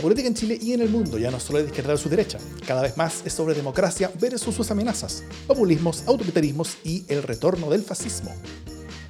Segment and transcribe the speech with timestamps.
[0.00, 2.08] La política en Chile y en el mundo ya no solo es de izquierda su
[2.08, 7.68] derecha, cada vez más es sobre democracia versus sus amenazas, populismos, autoritarismos y el retorno
[7.68, 8.34] del fascismo.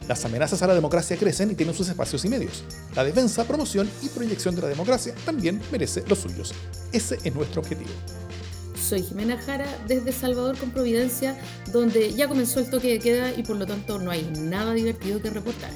[0.08, 2.64] Las amenazas a la democracia crecen y tienen sus espacios y medios.
[2.96, 6.52] La defensa, promoción y proyección de la democracia también merece los suyos.
[6.90, 7.90] Ese es nuestro objetivo.
[8.74, 11.38] Soy Jimena Jara desde Salvador con Providencia,
[11.72, 15.22] donde ya comenzó el toque de queda y por lo tanto no hay nada divertido
[15.22, 15.70] que reportar.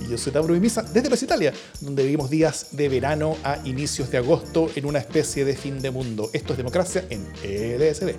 [0.00, 4.10] Y yo soy Tauro Misa desde Plaza Italia, donde vivimos días de verano a inicios
[4.10, 6.30] de agosto en una especie de fin de mundo.
[6.32, 8.16] Esto es democracia en LSD.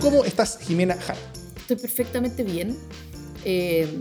[0.00, 1.18] ¿Cómo estás, Jimena Jara?
[1.56, 2.76] Estoy perfectamente bien.
[3.44, 4.00] Eh,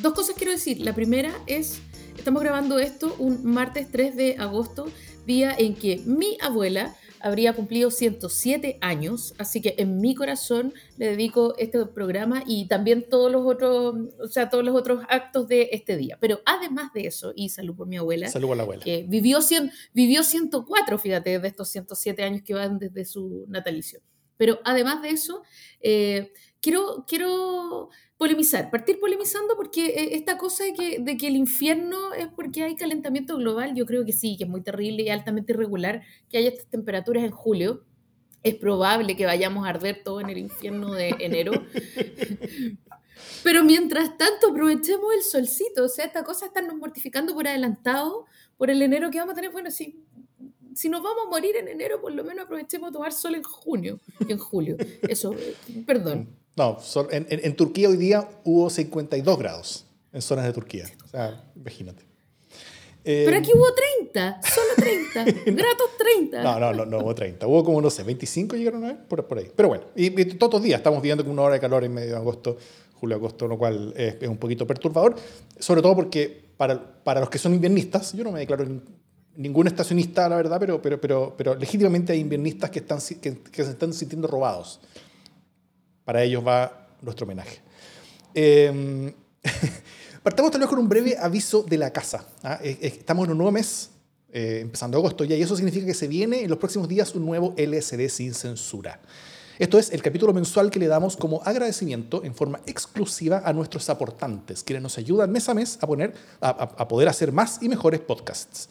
[0.00, 0.80] dos cosas quiero decir.
[0.80, 1.78] La primera es,
[2.16, 4.86] estamos grabando esto un martes 3 de agosto,
[5.26, 11.10] día en que mi abuela habría cumplido 107 años, así que en mi corazón le
[11.10, 15.68] dedico este programa y también todos los otros, o sea, todos los otros actos de
[15.72, 16.18] este día.
[16.20, 18.82] Pero además de eso, y salud por mi abuela, salud la abuela.
[18.82, 24.00] que vivió, 100, vivió 104, fíjate, de estos 107 años que van desde su natalicio.
[24.36, 25.42] Pero además de eso,
[25.80, 27.90] eh, quiero, quiero
[28.20, 32.62] polemizar, partir polemizando porque eh, esta cosa de que, de que el infierno es porque
[32.62, 36.36] hay calentamiento global, yo creo que sí, que es muy terrible y altamente irregular que
[36.36, 37.82] haya estas temperaturas en julio.
[38.42, 41.52] Es probable que vayamos a arder todo en el infierno de enero.
[43.42, 45.84] Pero mientras tanto, aprovechemos el solcito.
[45.84, 48.26] O sea, esta cosa está nos mortificando por adelantado
[48.58, 49.50] por el enero que vamos a tener.
[49.50, 50.04] Bueno, sí,
[50.74, 53.98] si nos vamos a morir en enero, por lo menos aprovechemos tomar sol en junio,
[54.28, 54.76] en julio.
[55.08, 55.34] Eso,
[55.86, 56.39] perdón.
[56.56, 56.78] No,
[57.10, 60.90] en, Turquía hoy día hubo 52 grados en zonas de Turquía.
[61.04, 62.04] O sea, imagínate.
[63.02, 63.66] Pero aquí hubo
[64.02, 66.42] 30, solo 30, gratos 30.
[66.42, 67.46] No, no, no, no hubo 30.
[67.46, 69.50] Hubo como, no sé, 25 llegaron a ver, por, por ahí.
[69.54, 72.10] Pero bueno, y, todos los días estamos viendo que una hora de calor en medio
[72.10, 72.58] de agosto,
[72.94, 75.16] julio-agosto, lo cual es, es, un poquito perturbador,
[75.58, 78.66] sobre todo porque para, para los que son inviernistas, yo no me declaro
[79.36, 83.70] ningún estacionista, la verdad, pero, pero, pero, pero legítimamente hay inviernistas que, están, que, se
[83.70, 84.80] están sintiendo robados.
[86.10, 87.60] Para ellos va nuestro homenaje.
[88.34, 89.14] Eh,
[90.24, 92.26] partamos tal vez con un breve aviso de la casa.
[92.42, 92.58] ¿ah?
[92.64, 93.90] Estamos en un nuevo mes,
[94.32, 97.24] eh, empezando agosto ya, y eso significa que se viene en los próximos días un
[97.26, 99.00] nuevo LSD sin censura.
[99.60, 103.88] Esto es el capítulo mensual que le damos como agradecimiento en forma exclusiva a nuestros
[103.88, 107.68] aportantes, quienes nos ayudan mes a mes a, poner, a, a poder hacer más y
[107.68, 108.68] mejores podcasts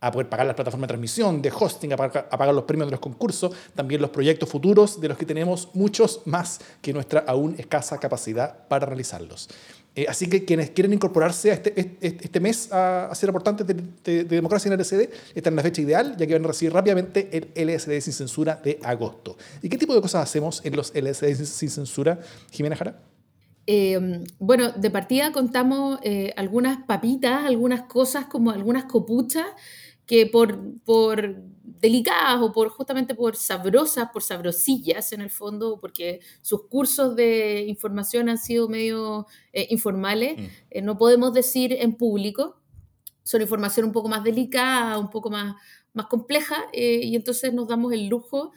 [0.00, 3.00] a poder pagar las plataformas de transmisión, de hosting, a pagar, los premios de los
[3.00, 7.98] concursos, también los proyectos futuros de los que tenemos muchos más que nuestra aún escasa
[7.98, 9.48] capacidad para realizarlos.
[9.96, 14.24] Eh, así que quienes quieren incorporarse a este, este, este mes a, ser aportantes de,
[14.24, 17.68] Democracia en LSD están en la fecha ideal, ya que van a recibir rápidamente el
[17.68, 19.36] LSD sin censura de agosto.
[19.60, 22.20] ¿Y qué tipo de cosas hacemos en los LSD sin censura,
[22.52, 23.00] Jimena Jara?
[23.66, 29.44] Eh, bueno, de partida contamos eh, algunas papitas, algunas cosas como algunas copuchas
[30.08, 36.20] que por, por delicadas o por justamente por sabrosas, por sabrosillas en el fondo, porque
[36.40, 40.46] sus cursos de información han sido medio eh, informales, mm.
[40.70, 42.58] eh, no podemos decir en público,
[43.22, 45.54] son información un poco más delicada, un poco más,
[45.92, 48.52] más compleja, eh, y entonces nos damos el lujo,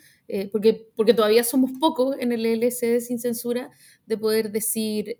[0.54, 3.70] porque, porque todavía somos pocos en el LSD sin censura,
[4.06, 5.18] de poder decir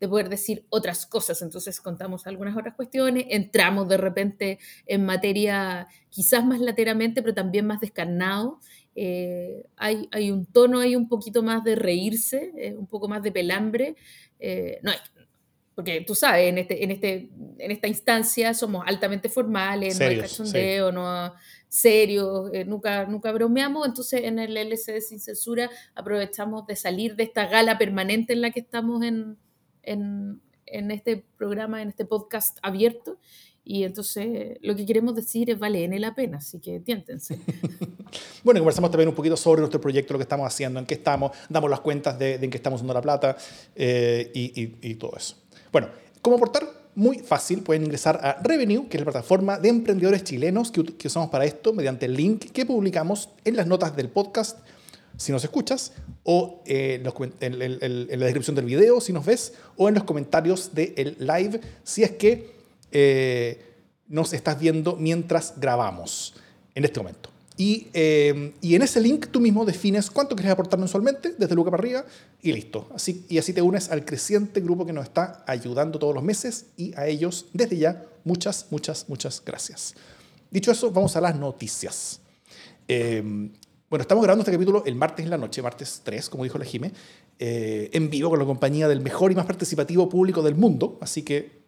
[0.00, 1.42] de poder decir otras cosas.
[1.42, 7.66] Entonces contamos algunas otras cuestiones, entramos de repente en materia quizás más lateramente, pero también
[7.66, 8.60] más descarnado.
[8.94, 13.22] Eh, hay, hay, un tono ahí un poquito más de reírse, eh, un poco más
[13.22, 13.96] de pelambre.
[14.38, 14.92] Eh, no,
[15.74, 20.18] porque tú sabes, en, este, en, este, en esta instancia somos altamente formales, no hay
[20.18, 21.34] cachondeo, no
[21.68, 27.46] serios, nunca, nunca bromeamos, entonces en el LCD sin censura aprovechamos de salir de esta
[27.46, 29.36] gala permanente en la que estamos en,
[29.86, 33.18] en, en este programa, en este podcast abierto.
[33.64, 37.40] Y entonces lo que queremos decir es vale en la pena, así que tiéntense.
[38.44, 41.32] bueno, conversamos también un poquito sobre nuestro proyecto, lo que estamos haciendo, en qué estamos,
[41.48, 43.36] damos las cuentas de, en qué estamos usando la plata
[43.74, 45.34] eh, y, y, y, todo eso.
[45.72, 45.88] Bueno,
[46.22, 46.62] ¿cómo aportar?
[46.94, 51.08] Muy fácil, pueden ingresar a Revenue, que es la plataforma de emprendedores chilenos que, que
[51.08, 54.60] usamos para esto, mediante el link que publicamos en las notas del podcast
[55.16, 55.92] si nos escuchas,
[56.24, 57.02] o eh,
[57.40, 57.58] en,
[58.20, 62.12] la descripción del video si nos ves, o en los comentarios del live si es
[62.12, 62.50] que
[62.92, 63.62] eh,
[64.08, 66.34] nos estás viendo mientras grabamos
[66.74, 67.30] en este momento.
[67.58, 71.70] Y, eh, y, en ese link tú mismo defines cuánto quieres aportar mensualmente, desde Luca
[71.70, 72.04] para arriba,
[72.42, 72.86] y listo.
[72.94, 76.66] Así, y así te unes al creciente grupo que nos está ayudando todos los meses,
[76.76, 79.94] y a ellos, desde ya, muchas, muchas, muchas gracias.
[80.50, 82.20] Dicho eso, vamos a las noticias.
[83.88, 86.64] Bueno, estamos grabando este capítulo el martes en la noche, martes 3, como dijo la
[86.64, 86.92] Jime,
[87.38, 91.22] eh, en vivo con la compañía del mejor y más participativo público del mundo, así
[91.22, 91.66] que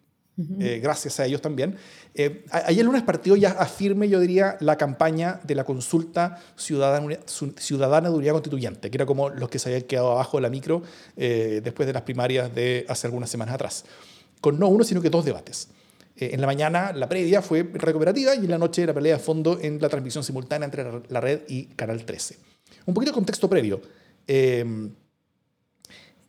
[0.60, 1.76] eh, gracias a ellos también.
[2.14, 8.08] Eh, ayer lunes partió ya afirme, yo diría, la campaña de la consulta ciudadana, ciudadana
[8.08, 10.82] de unidad constituyente, que era como los que se habían quedado abajo de la micro
[11.16, 13.84] eh, después de las primarias de hace algunas semanas atrás.
[14.40, 15.68] Con no uno, sino que dos debates.
[16.18, 19.22] Eh, en la mañana la previa fue recuperativa y en la noche la pelea de
[19.22, 22.36] fondo en la transmisión simultánea entre la red y Canal 13.
[22.86, 23.80] Un poquito de contexto previo.
[24.26, 24.64] Eh,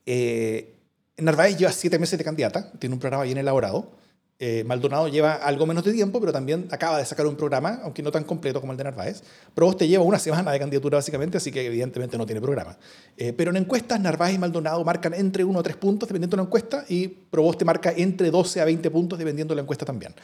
[0.06, 0.76] eh,
[1.18, 3.99] Narváez lleva siete meses de candidata, tiene un programa bien elaborado.
[4.42, 8.02] Eh, Maldonado lleva algo menos de tiempo, pero también acaba de sacar un programa, aunque
[8.02, 9.22] no tan completo como el de Narváez.
[9.54, 12.78] Proboste lleva una semana de candidatura básicamente, así que evidentemente no tiene programa.
[13.18, 16.44] Eh, pero en encuestas, Narváez y Maldonado marcan entre 1 a 3 puntos dependiendo de
[16.44, 20.16] la encuesta y Proboste marca entre 12 a 20 puntos dependiendo de la encuesta también.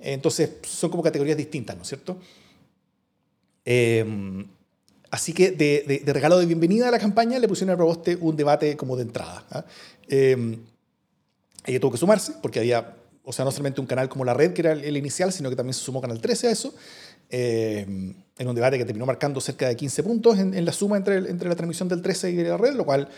[0.00, 2.18] entonces son como categorías distintas, ¿no es cierto?
[5.10, 8.74] así que de, regalo de bienvenida a la campaña le pusieron a Proboste un debate
[8.78, 9.44] como de entrada.
[9.50, 9.64] ¿ah?
[10.08, 12.96] ella tuvo que sumarse porque había
[13.30, 15.56] o sea, no solamente un canal como La Red, que era el, inicial, sino que
[15.56, 16.74] también se sumó Canal 13 a eso,
[17.30, 17.86] eh,
[18.38, 21.48] en un debate que terminó marcando cerca de 15 puntos en, la suma entre, entre
[21.48, 23.08] la transmisión del 13 y de La Red, lo cual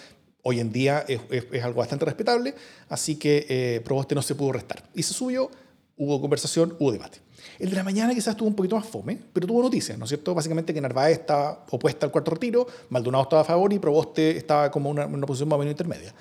[0.43, 2.55] hoy en día es, es, algo bastante respetable,
[2.91, 4.83] así que eh, Proboste no se pudo restar.
[4.95, 5.51] Y se subió,
[5.97, 7.21] hubo conversación, hubo debate.
[7.59, 10.11] El de la mañana quizás estuvo un poquito más fome, pero tuvo noticias, ¿no es
[10.11, 10.35] cierto?
[10.35, 14.71] Básicamente que Narváez estaba opuesta al cuarto retiro, Maldonado estaba a favor y Proboste estaba
[14.71, 16.13] como una, una posición más o menos intermedia.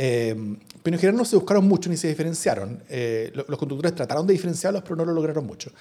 [0.00, 0.32] Eh,
[0.80, 2.82] pero en general no se buscaron mucho ni se diferenciaron.
[2.88, 5.72] Eh, los conductores trataron de diferenciarlos, pero no lo lograron mucho.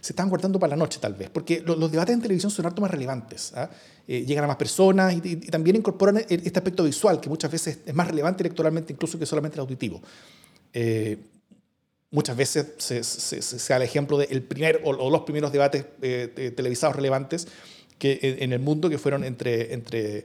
[0.00, 2.80] Se estaban guardando para la noche, tal vez, porque los, debates en televisión son harto
[2.80, 3.52] más relevantes.
[3.54, 3.68] ¿ah?
[4.08, 7.80] Eh, llegan a más personas y, también incorporan e, este aspecto visual, que muchas veces
[7.84, 10.00] es más relevante electoralmente incluso que solamente el auditivo.
[12.10, 17.46] muchas veces se, se, da el ejemplo del primer o, los primeros debates televisados relevantes
[17.98, 20.24] que, en el mundo que fueron entre, entre,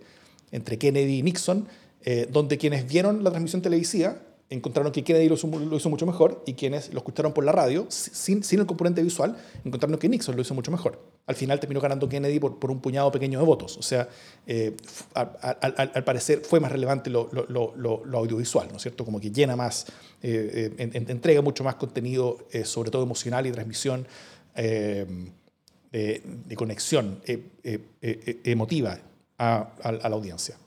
[0.52, 1.68] entre Kennedy y Nixon
[2.04, 4.18] eh, donde quienes vieron la transmisión televisiva
[4.50, 8.44] encontraron que Kennedy lo hizo, mucho mejor y quienes lo escucharon por la radio, sin,
[8.52, 11.00] el componente visual, encontraron que Nixon lo hizo mucho mejor.
[11.26, 13.78] Al final terminó ganando Kennedy por, un puñado pequeño de votos.
[13.78, 14.10] O sea,
[14.46, 14.76] eh,
[15.14, 17.30] al, parecer fue más relevante lo,
[18.14, 19.06] audiovisual, ¿no es cierto?
[19.06, 19.86] Como que llena más,
[20.22, 24.06] eh, entrega mucho más contenido, sobre todo emocional y transmisión
[24.54, 25.32] de,
[26.58, 27.22] conexión
[28.44, 29.00] emotiva
[29.38, 29.70] a
[30.10, 30.58] la audiencia.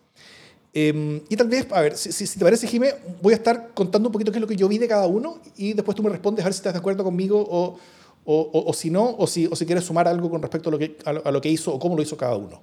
[0.77, 4.13] Em, y tal vez, a ver, si, te parece, Jimé, voy a estar contando un
[4.13, 6.45] poquito qué es lo que yo vi de cada uno y después tú me respondes
[6.45, 7.79] a ver si estás de acuerdo conmigo o,
[8.25, 10.79] o, o, si no, o si, o si quieres sumar algo con respecto a lo
[10.79, 12.61] que, a lo, que hizo o cómo lo hizo cada uno.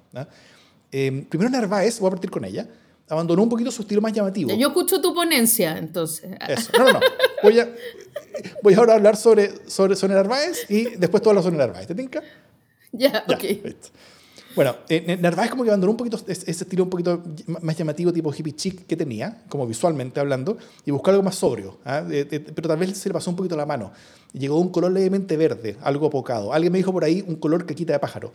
[0.91, 2.67] Eh, primero Narváez, voy a partir con ella,
[3.07, 4.51] abandonó un poquito su estilo más llamativo.
[4.57, 6.31] Yo escucho tu ponencia, entonces.
[6.49, 6.69] Eso.
[6.77, 6.99] No, no, no.
[7.43, 7.73] Voy, a,
[8.61, 11.87] voy ahora a hablar sobre, sobre, sobre Narváez y después tú hablas sobre Narváez.
[11.87, 12.21] ¿Te tinca?
[12.91, 13.43] Ya, ok.
[14.55, 17.23] Bueno, eh, Narváez como que abandonó un poquito ese estilo un poquito
[17.61, 21.79] más llamativo, tipo hippie chic que tenía, como visualmente hablando, y buscó algo más sobrio.
[21.85, 22.03] ¿ah?
[22.07, 23.91] pero tal vez se le pasó un poquito la mano.
[24.33, 26.53] Llegó un color levemente verde, algo apocado.
[26.53, 28.31] Alguien me dijo por ahí un color que quita de pájaro.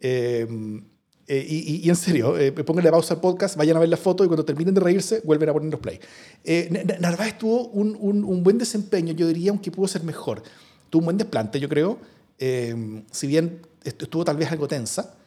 [0.00, 0.82] Em,
[1.30, 4.24] eh, y, y, en serio, eh, pónganle pausa al podcast, vayan a ver la foto
[4.24, 6.00] y cuando terminen de reírse, vuelven a ponernos play.
[6.42, 10.42] Eh, Narváez tuvo un, un, un, buen desempeño, yo diría, aunque pudo ser mejor.
[10.88, 11.98] Tuvo un buen desplante, yo creo.
[12.38, 15.17] Em, si bien estuvo tal vez algo tensa,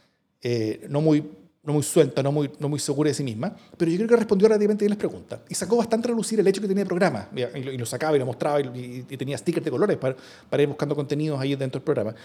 [0.41, 1.23] eh, no, muy,
[1.63, 4.15] no muy suelta, no muy, no muy segura de sí misma, pero yo creo que
[4.15, 5.41] respondió relativamente bien las preguntas.
[5.47, 8.25] Y sacó bastante a relucir el hecho que tenía programa, y lo, sacaba y lo
[8.25, 10.16] mostraba y, tenía stickers de colores para,
[10.49, 12.16] para, ir buscando contenidos ahí dentro del programa.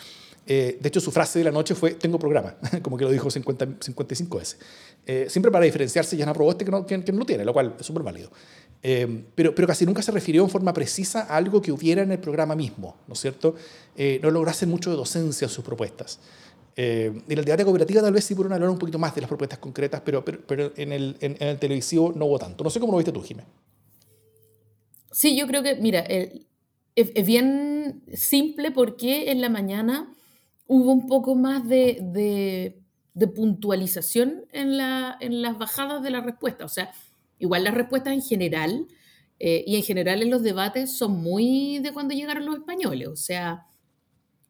[0.47, 3.31] Eh, de hecho, su frase de la noche fue, tengo programa, como que lo dijo
[3.31, 4.59] 50, 55 veces.
[5.05, 7.53] Eh, siempre para diferenciarse, ya no aprobó este que no, que, no lo tiene, lo
[7.53, 8.31] cual es súper válido.
[9.35, 12.19] pero, pero casi nunca se refirió en forma precisa a algo que hubiera en el
[12.21, 13.57] programa mismo, ¿no es cierto?
[14.23, 16.21] no logró hacer mucho de docencia en sus propuestas.
[16.79, 19.29] Eh, en el debate cooperativa tal vez sí pudieron hablar un poquito más de las
[19.29, 22.63] propuestas concretas, pero, pero, en, el, en, el, televisivo no hubo tanto.
[22.63, 23.51] No sé cómo lo viste tú, Jiménez.
[25.11, 30.15] Sí, yo creo que, mira, es, bien simple porque en la mañana
[30.67, 36.67] hubo un poco más de, de, puntualización en, la, en las bajadas de la respuesta.
[36.67, 36.93] O sea,
[37.39, 38.87] igual las respuestas en general,
[39.39, 43.09] eh, y en general en los debates son muy de cuando llegaron los españoles.
[43.09, 43.67] O sea,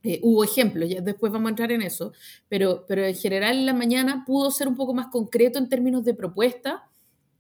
[0.07, 2.13] eh, hubo ejemplos, ya después vamos a entrar en eso,
[2.49, 6.05] pero, pero en general en la mañana pudo ser un poco más concreto en términos
[6.05, 6.85] de propuesta,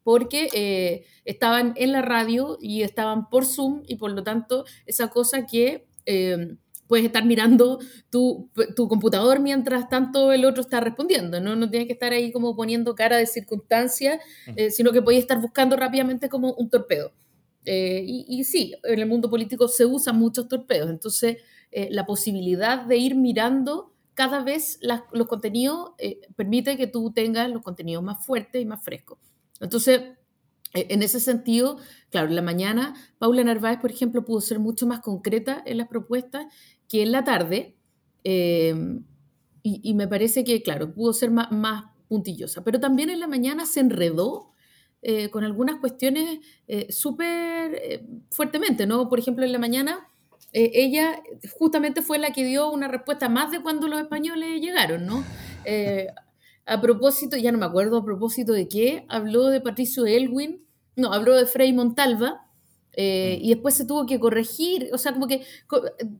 [0.02, 5.08] porque eh, estaban en la radio y estaban por Zoom y por lo tanto esa
[5.08, 6.58] cosa que em,
[6.88, 7.78] puedes estar mirando
[8.10, 11.54] tu, tu, computador mientras tanto el otro está respondiendo, ¿no?
[11.54, 14.20] No tienes que estar ahí como poniendo cara de circunstancia,
[14.56, 17.12] eh, sino que podías estar buscando rápidamente como un torpedo.
[17.64, 21.38] y, y, sí, en el mundo político se usan muchos torpedos, entonces
[21.70, 24.78] eh, la posibilidad de ir mirando cada vez
[25.12, 29.18] los contenidos eh, permite que tú tengas los contenidos más fuertes y más frescos.
[29.60, 30.00] Entonces,
[30.76, 31.78] E, en ese sentido,
[32.10, 35.88] claro, en la mañana Paula Narváez, por ejemplo, pudo ser mucho más concreta en las
[35.88, 36.46] propuestas
[36.88, 37.76] que en la tarde.
[38.24, 39.04] Em,
[39.62, 41.48] y, me parece que, claro, pudo ser más,
[42.08, 42.62] puntillosa.
[42.62, 44.52] Pero también en la mañana se enredó
[45.02, 49.08] eh, con algunas cuestiones eh, súper fuertemente, ¿no?
[49.08, 50.08] Por ejemplo, en la mañana
[50.52, 51.22] ella
[51.58, 55.24] justamente fue la que dio una respuesta más de cuando los españoles llegaron, ¿no?
[56.66, 60.64] a propósito, ya no me acuerdo a propósito de qué, habló de Patricio Elwin,
[60.96, 62.42] no, habló de Frei Montalva,
[62.94, 63.44] eh, mm.
[63.44, 65.42] y después se tuvo que corregir, o sea, como que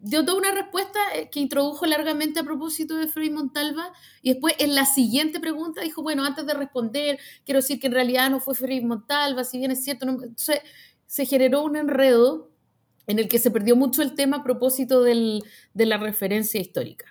[0.03, 3.93] dio toda una respuesta eh, que introdujo largamente a propósito de Frei Montalva,
[4.23, 7.95] y después en la siguiente pregunta dijo, bueno, antes de responder, quiero decir que en
[7.95, 10.07] realidad no fue Frei Montalva, si bien es cierto,
[11.07, 12.51] se generó un enredo
[13.07, 15.43] en el que se perdió mucho el tema a propósito de
[15.75, 17.07] la referencia histórica.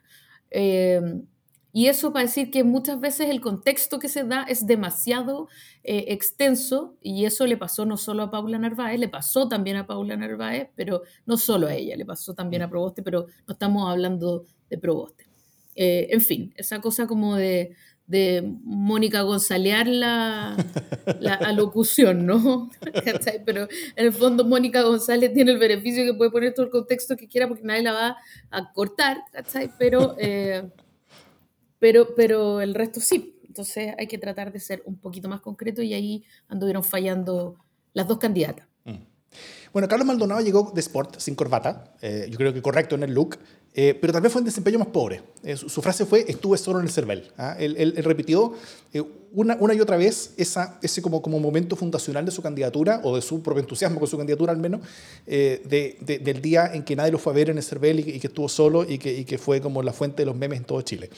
[0.51, 1.01] Eh,
[1.75, 5.49] y eso para decir que muchas veces el contexto que se da es demasiado
[5.83, 9.85] eh, extenso y eso le pasó no solo a Paula Narváez, le pasó también a
[9.85, 13.91] Paula Narváez, pero no solo a ella, le pasó también a Proboste, pero no estamos
[13.91, 15.25] hablando de Proboste.
[15.75, 17.75] Eh, en fin, esa cosa como de,
[18.07, 20.55] Mónica Gonzalear la,
[21.19, 22.69] la alocución, ¿no?
[23.45, 27.17] Pero en el fondo Mónica González tiene el beneficio que puede poner todo el contexto
[27.17, 28.17] que quiera porque nadie la va
[28.51, 29.71] a cortar, ¿cachai?
[29.77, 30.15] Pero...
[30.19, 30.63] Eh,
[31.79, 33.39] pero, pero el resto sí.
[33.47, 37.57] Entonces hay que tratar de ser un poquito más concreto y ahí anduvieron fallando
[37.93, 38.67] las dos candidatas.
[38.83, 39.03] Mm.
[39.71, 43.13] Bueno, Carlos Maldonado llegó de Sport sin corbata, eh, yo creo que correcto en el
[43.13, 43.37] look,
[43.77, 45.21] eh, pero vez fue en desempeño más pobre.
[45.43, 47.31] Eh, su, frase fue, estuve solo en el CERVEL.
[47.37, 47.57] ¿ah?
[47.59, 48.53] Él, repitió
[49.35, 53.15] una, una, y otra vez esa, ese como, como momento fundacional de su candidatura, o
[53.15, 54.81] de su propio entusiasmo con su candidatura al menos,
[55.25, 58.19] de, del día en que nadie lo fue a ver en el CERVEL y, y
[58.19, 60.65] que estuvo solo y que, y que fue como la fuente de los memes en
[60.65, 61.09] todo Chile.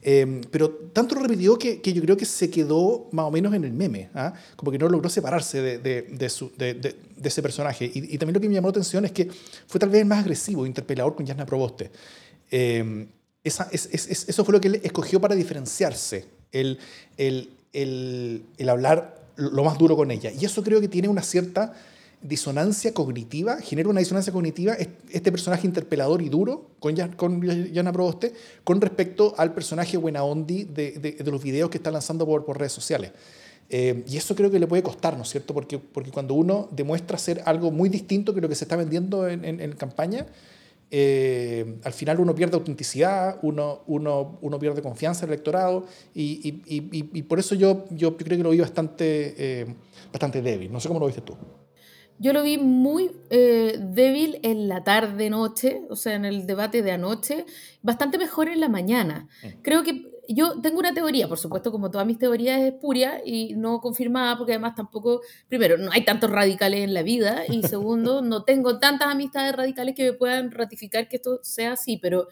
[0.00, 3.52] Em, pero tanto lo repitió que, que, yo creo que se quedó más o menos
[3.54, 4.32] en el meme, ¿ah?
[4.54, 7.90] como que no logró separarse de, de, de, su, de ese personaje.
[7.92, 9.28] Y, también lo que me llamó la atención es que
[9.66, 11.90] fue tal vez más agresivo, interpelador con Jasna Proboste.
[12.50, 13.06] Eh,
[13.42, 16.78] esa, es, es, eso fue lo que él escogió para diferenciarse, el,
[17.16, 20.30] el, el, el hablar lo más duro con ella.
[20.32, 21.74] Y eso creo que tiene una cierta
[22.20, 27.40] disonancia cognitiva, genera una disonancia cognitiva este personaje interpelador y duro con, con
[27.72, 28.32] Yana Proboste
[28.64, 32.58] con respecto al personaje buena ondi de, de, los videos que está lanzando por, por
[32.58, 33.12] redes sociales.
[33.70, 35.54] Eh, y eso creo que le puede costar, ¿no es cierto?
[35.54, 39.28] Porque, porque cuando uno demuestra ser algo muy distinto que lo que se está vendiendo
[39.28, 40.26] en, en, campaña,
[40.90, 46.62] eh, al final uno pierde autenticidad, uno, uno, uno pierde confianza en el electorado y,
[46.66, 49.66] y, y, y, por eso yo, yo creo que lo vi bastante, eh,
[50.10, 50.72] bastante débil.
[50.72, 51.36] No sé cómo lo viste tú.
[52.18, 56.90] Yo lo vi muy eh, débil en la tarde-noche, o sea, en el debate de
[56.90, 57.46] anoche,
[57.82, 59.28] bastante mejor en la mañana.
[59.42, 59.46] Mm.
[59.62, 63.54] Creo que yo tengo una teoría, por supuesto, como todas mis teorías es puria y
[63.54, 68.20] no confirmada, porque además tampoco, primero, no hay tantos radicales en la vida, y segundo,
[68.20, 72.28] no tengo tantas amistades radicales que me puedan ratificar que esto sea así, pero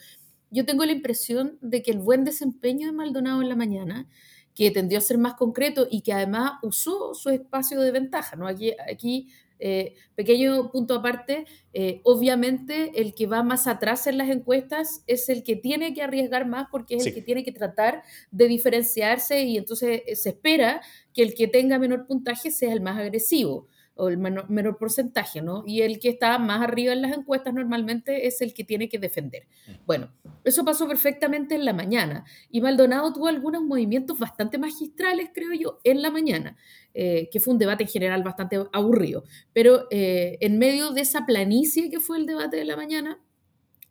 [0.51, 4.07] yo tengo la impresión de que el buen desempeño de Maldonado en la mañana
[4.55, 8.37] que tendió a ser más concreto y que además usó su espacio de ventaja.
[8.37, 8.49] ¿no?
[8.49, 14.29] Aquí, aquí eh, pequeño punto aparte, eh, obviamente el que va más atrás en las
[14.29, 18.03] encuestas es el que tiene que arriesgar más porque es el que tiene que tratar
[18.31, 20.83] de diferenciarse y entonces eh, se espera
[21.15, 25.65] que el que tenga menor puntaje sea el más agresivo o el menor, porcentaje, ¿no?
[25.67, 28.99] Y el que está más arriba en las encuestas normalmente es el que tiene que
[28.99, 29.47] defender.
[29.67, 29.73] Mm.
[29.87, 30.13] Bueno,
[30.45, 35.81] eso pasó perfectamente en la mañana y Maldonado tuvo algunos movimientos bastante magistrales, creo yo,
[35.83, 36.57] en la mañana,
[36.95, 41.25] eh, que fue un debate en general bastante aburrido, pero eh, en medio de esa
[41.27, 43.19] planicie que fue el debate de la mañana,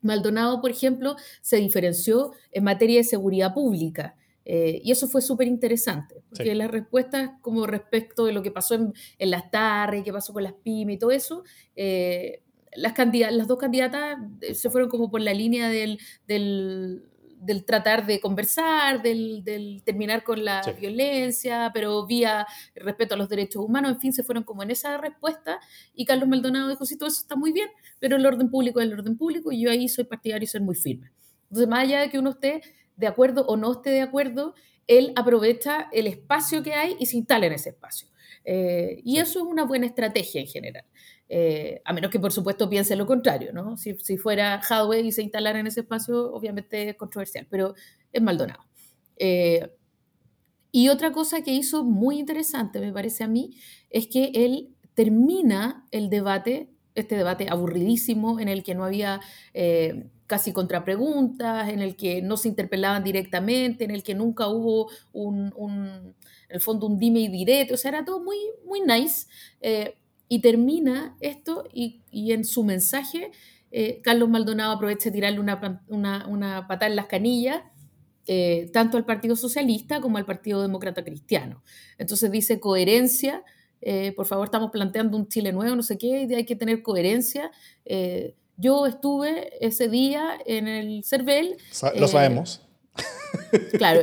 [0.01, 4.15] Maldonado, por ejemplo, se diferenció en materia de seguridad pública.
[4.45, 8.75] Eh, y eso fue súper interesante, porque las respuestas como respecto de lo que pasó
[8.75, 11.43] en, en las tardes, qué pasó con las pymes y todo eso,
[11.75, 12.43] eh,
[12.75, 12.93] las,
[13.31, 15.97] las dos candidatas eh, se fueron como por la línea del,
[16.27, 17.03] del,
[17.39, 23.29] del tratar de conversar, del, del terminar con la violencia, pero vía respeto a los
[23.29, 25.59] derechos humanos, en fin, se fueron como en esa respuesta
[25.95, 28.87] y Carlos Maldonado dijo, sí, todo eso está muy bien, pero el orden público es
[28.87, 31.11] el orden público y yo ahí soy partidario y soy muy firme.
[31.45, 32.61] Entonces, más allá de que uno esté
[32.97, 34.55] de acuerdo o no esté de acuerdo,
[34.87, 38.07] él aprovecha el espacio que hay y se instala en ese espacio.
[38.43, 40.85] Eh, y eso es una buena estrategia en general.
[41.27, 43.77] Eh, a menos que, por supuesto, piense lo contrario, ¿no?
[43.77, 47.73] Si, si fuera Hadwe y se instalara en ese espacio, obviamente es controversial, pero
[48.11, 48.63] es Maldonado.
[49.17, 49.67] Eh,
[50.71, 53.57] y otra cosa que hizo muy interesante, me parece a mí,
[53.89, 59.21] es que él termina el debate, este debate aburridísimo en el que no había
[60.27, 65.53] casi contrapreguntas, en el que no se interpelaban directamente, en el que nunca hubo un,
[65.57, 66.15] en
[66.49, 69.27] el fondo un dime y directo, o sea, era todo muy, muy nice.
[69.61, 69.95] Eh,
[70.27, 73.29] y termina esto y, y, en su mensaje
[73.71, 77.61] eh, Carlos Maldonado aprovecha de tirarle una, una, una patada en las canillas,
[78.25, 81.61] eh, tanto al Partido Socialista como al Partido Demócrata Cristiano.
[81.99, 83.43] Entonces dice coherencia,
[84.15, 87.51] por favor estamos planteando un Chile nuevo, no sé qué, y hay que tener coherencia.
[88.57, 91.57] Yo estuve ese día en el CERVEL.
[91.97, 92.61] Lo sabemos.
[93.77, 94.01] Claro,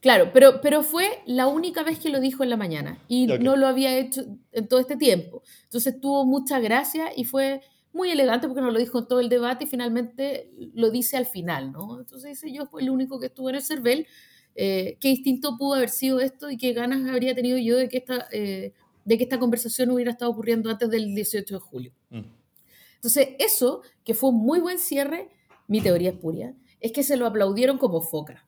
[0.00, 3.56] claro pero, pero fue la única vez que lo dijo en la mañana y no
[3.56, 5.42] lo había hecho en todo este tiempo.
[5.64, 9.28] Entonces tuvo mucha gracia y fue muy elegante porque no lo dijo en todo el
[9.28, 11.98] debate y finalmente lo dice al final, ¿no?
[11.98, 14.06] Entonces dice yo fue el único que estuvo en el CERVEL.
[14.54, 17.98] Eh, qué distinto pudo haber sido esto y qué ganas habría tenido yo de que
[17.98, 18.72] esta, eh,
[19.04, 21.92] de que esta conversación hubiera estado ocurriendo antes del 18 de julio.
[22.10, 22.37] Mm.
[22.98, 25.28] Entonces, eso, que fue un muy buen cierre,
[25.68, 28.44] mi teoría espuria, es que se lo aplaudieron como foca.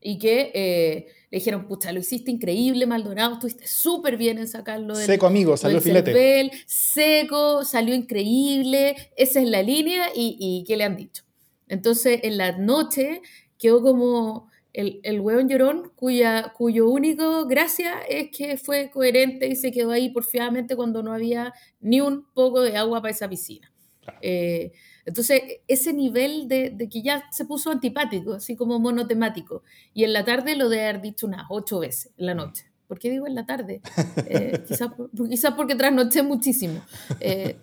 [0.00, 4.96] Y que eh, le dijeron, pucha, lo hiciste increíble, Maldonado, estuviste súper bien en sacarlo
[4.96, 6.50] del Seco, amigo, salió filete.
[6.66, 11.22] seco, salió increíble, esa es la línea, y, y ¿qué le han dicho?
[11.68, 13.22] Entonces, en la noche
[13.58, 19.54] quedó como el, el hueón llorón, cuya, cuyo único gracia es que fue coherente y
[19.56, 23.71] se quedó ahí porfiadamente cuando no había ni un poco de agua para esa piscina.
[24.20, 24.72] Eh,
[25.04, 29.62] entonces, ese nivel de, que ya se puso antipático, así como monotemático.
[29.94, 32.66] Y en la tarde lo de haber dicho unas ocho veces en la noche.
[32.86, 33.80] ¿Por qué digo en la tarde?
[34.28, 34.90] Eh, quizás,
[35.28, 36.80] quizás, porque trasnoché muchísimo.
[37.20, 37.56] Eh,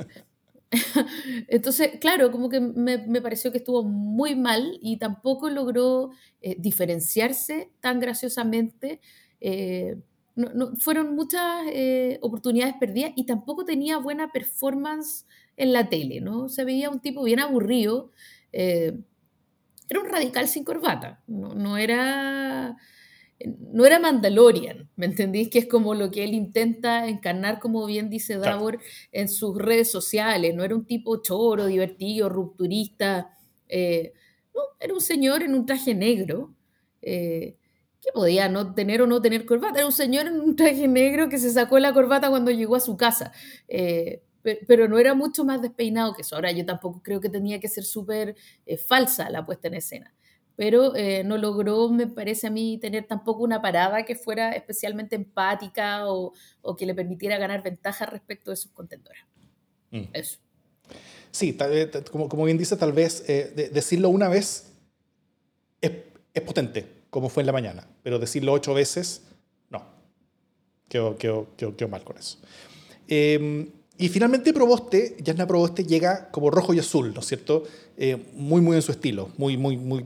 [1.47, 6.11] entonces, claro, como que me, me, pareció que estuvo muy mal y tampoco logró
[6.57, 8.99] diferenciarse tan graciosamente.
[10.35, 11.63] No, no, fueron muchas
[12.21, 15.25] oportunidades perdidas y tampoco tenía buena performance
[15.59, 16.49] en la tele, ¿no?
[16.49, 18.11] Se veía un tipo bien aburrido.
[18.53, 18.97] Eh,
[19.89, 22.77] era un radical sin corbata, no, era
[23.45, 25.49] no era Mandalorian, ¿me entendís?
[25.49, 28.79] Que es como lo que él intenta encarnar, como bien dice Davor,
[29.13, 30.53] en sus redes sociales.
[30.55, 33.31] No era un tipo choro, divertido, rupturista.
[33.69, 34.11] Eh,
[34.53, 36.53] no, era un señor en un traje negro
[37.01, 37.55] eh,
[38.01, 39.79] que podía no tener o no tener corbata.
[39.79, 42.81] Era un señor en un traje negro que se sacó la corbata cuando llegó a
[42.81, 43.31] su casa
[44.41, 46.35] pero no era mucho más despeinado que eso.
[46.35, 50.13] Ahora, yo tampoco creo que tenía que ser súper eh, falsa la puesta en escena,
[50.55, 55.15] pero eh, no logró, me parece a mí, tener tampoco una parada que fuera especialmente
[55.15, 59.21] empática o, o que le permitiera ganar ventaja respecto de sus contendores.
[59.91, 60.03] Mm.
[60.13, 60.39] Eso.
[61.31, 61.57] Sí,
[62.11, 64.73] como, como, bien dice, tal vez eh, decirlo una vez
[65.79, 65.91] es,
[66.33, 69.23] es, potente, como fue en la mañana, pero decirlo ocho veces,
[69.69, 69.85] no.
[70.87, 72.39] Quedó, quedó, quedó mal con eso.
[73.07, 73.69] Eh,
[73.99, 77.63] y finalmente Proboste, Yasna Proboste llega como rojo y azul, ¿no es cierto?
[77.97, 80.05] Eh, muy, muy en su estilo, muy, muy, muy,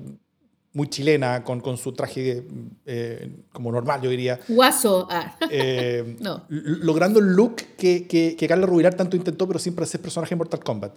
[0.74, 2.44] muy chilena, con, con su traje
[2.88, 4.40] eh, como normal, yo diría.
[4.48, 5.08] Guaso.
[5.12, 5.38] Ah.
[5.52, 6.44] Eh, no.
[6.50, 10.40] Logrando el look que, que, que, Carlos Rubilar tanto intentó, pero siempre hacer personaje en
[10.40, 10.94] Mortal Kombat.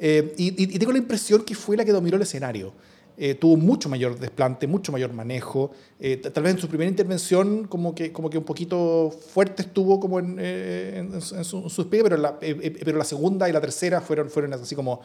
[0.00, 2.72] Y, y, tengo la impresión que fue la que dominó el escenario.
[3.16, 5.70] Eh, tuvo mucho mayor desplante, mucho mayor manejo.
[5.98, 10.00] Eh, tal vez en su primera intervención como que, como que un poquito fuerte estuvo
[10.00, 14.54] como en, eh, en, su, sus pies, pero la, segunda y la tercera fueron, fueron
[14.54, 15.00] así como...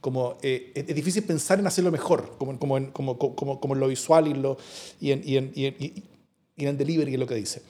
[0.00, 4.28] como es difícil pensar en hacerlo mejor, como, como, en, como, como, en lo visual
[4.28, 4.56] y, lo,
[5.00, 5.66] y, en, y, en, y,
[6.56, 7.62] y en el delivery, es lo que dice.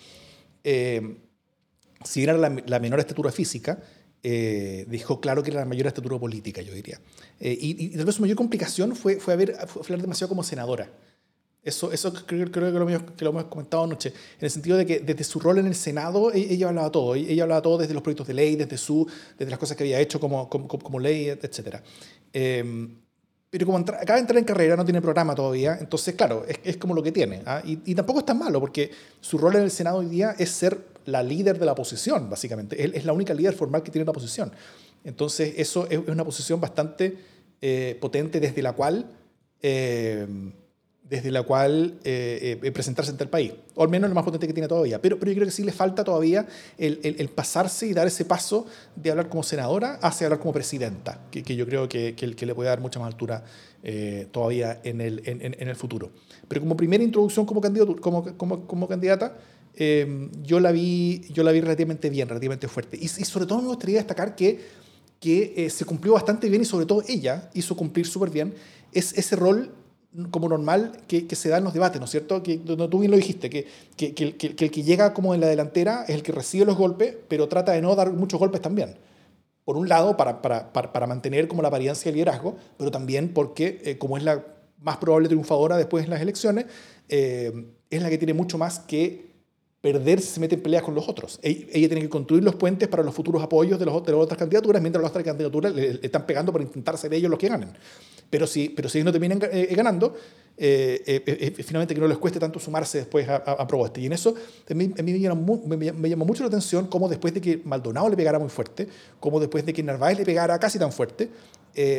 [2.05, 3.83] si era la, la menor estatura física,
[4.22, 7.00] eh, dijo claro que era la mayor estatura política, yo diría.
[7.40, 10.90] Eh, y, tal vez su mayor complicación fue, fue, haber, fue hablar demasiado como senadora.
[11.62, 14.76] Eso, eso creo, creo que, lo hemos, que, lo hemos, comentado anoche, en el sentido
[14.76, 17.14] de que desde su rol en el Senado e, ella, hablaba todo.
[17.14, 20.00] Ella hablaba todo desde los proyectos de ley, desde, su, desde las cosas que había
[20.00, 21.76] hecho como, como, como ley, etc.
[22.33, 22.88] Eh,
[23.50, 26.76] pero como acaba de entrar en carrera, no tiene programa todavía, entonces, claro, es, es
[26.76, 27.42] como lo que tiene.
[27.46, 27.62] ¿ah?
[27.64, 30.50] Y, y, tampoco es tan malo, porque su rol en el Senado hoy día es
[30.50, 32.82] ser la líder de la oposición, básicamente.
[32.82, 34.52] Él es la única líder formal que tiene la oposición.
[35.04, 37.16] Entonces, eso es una posición bastante
[37.62, 39.06] eh, potente desde la cual,
[39.62, 40.26] eh,
[41.09, 43.53] desde la cual eh, presentarse ante el país.
[43.75, 45.01] O al menos lo más potente que tiene todavía.
[45.01, 48.25] Pero, pero yo creo que sí le falta todavía el, el, pasarse y dar ese
[48.25, 52.47] paso de hablar como senadora hacia hablar como presidenta, que, que yo creo que, que,
[52.47, 53.44] le puede dar mucha más altura
[54.33, 56.11] todavía en el, en, en, el futuro.
[56.47, 59.37] Pero como primera introducción como, candidato, como, como, como candidata,
[59.81, 62.99] Em, yo, la vi, yo la vi relativamente bien, relativamente fuerte.
[63.01, 64.59] Y, sobre todo me gustaría destacar que,
[65.21, 68.55] que eh, se cumplió bastante bien y sobre todo ella hizo cumplir súper bien
[68.92, 69.71] es, ese rol
[70.31, 72.42] como normal que, se da en los debates, ¿no es cierto?
[72.42, 76.14] Que tú bien lo dijiste, que, que, el que llega como en la delantera es
[76.14, 78.96] el que recibe los golpes, pero trata de no dar muchos golpes también
[79.68, 83.83] por un lado, para, para, para, mantener como la apariencia del liderazgo, pero también porque,
[83.85, 84.42] eh, como es la
[84.78, 86.64] más probable triunfadora después en las elecciones,
[87.11, 87.52] eh,
[87.90, 89.28] es la que tiene mucho más que
[89.83, 91.38] perder si se mete en peleas con los otros.
[91.42, 94.81] Ella, tiene que construir los puentes para los futuros apoyos de, de las otras candidaturas,
[94.81, 97.68] mientras las otras candidaturas le, están pegando para intentar ser ellos los que ganen.
[98.31, 100.14] Pero si, pero si ellos no terminan eh, ganando,
[100.61, 104.01] eh, eh, eh, finalmente que no les cueste tanto sumarse después a, a, Proboste.
[104.01, 104.35] Y en eso
[104.69, 108.17] a mí, me, llamó, me, llamó, mucho la atención cómo después de que Maldonado le
[108.17, 108.88] pegara muy fuerte,
[109.21, 111.31] cómo después de que Narváez le pegara casi tan fuerte,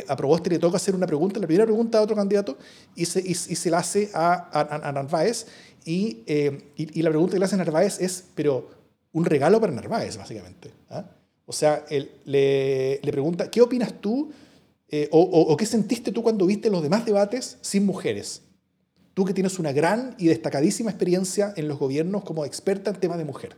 [0.06, 2.58] a Proboste le toca hacer una pregunta, la primera pregunta a otro candidato,
[2.94, 4.50] y se, y, se la hace a,
[4.86, 5.46] a, Narváez,
[5.86, 6.18] y,
[6.76, 8.68] y, la pregunta que le hace a Narváez es, pero
[9.12, 10.70] un regalo para Narváez, básicamente.
[10.90, 11.06] ¿ah?
[11.46, 14.30] O sea, él le, le pregunta, ¿qué opinas tú?
[15.10, 18.42] O, o, qué sentiste tú cuando viste los demás debates sin mujeres?
[19.14, 23.18] Tú que tienes una gran y destacadísima experiencia en los gobiernos como experta en temas
[23.18, 23.56] de mujer.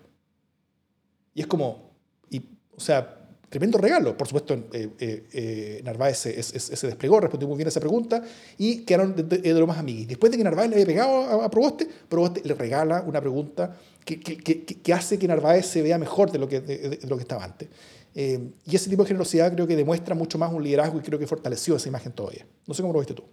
[1.34, 1.90] Y es como,
[2.30, 2.42] y,
[2.76, 4.16] o sea, tremendo regalo.
[4.16, 8.22] Por supuesto, eh, eh, eh Narváez se, se, desplegó, respondió muy bien a esa pregunta
[8.56, 10.08] y quedaron de, lo más amigos.
[10.08, 14.18] Después de que Narváez le había pegado a, Proboste, Proboste le regala una pregunta que,
[14.18, 17.44] que, que, hace que Narváez se vea mejor de lo que, de, lo que estaba
[17.44, 17.68] antes.
[18.14, 21.18] Eh, y ese tipo de generosidad creo que demuestra mucho más un liderazgo y creo
[21.18, 22.46] que fortaleció esa imagen todavía.
[22.66, 23.24] No sé cómo lo viste tú.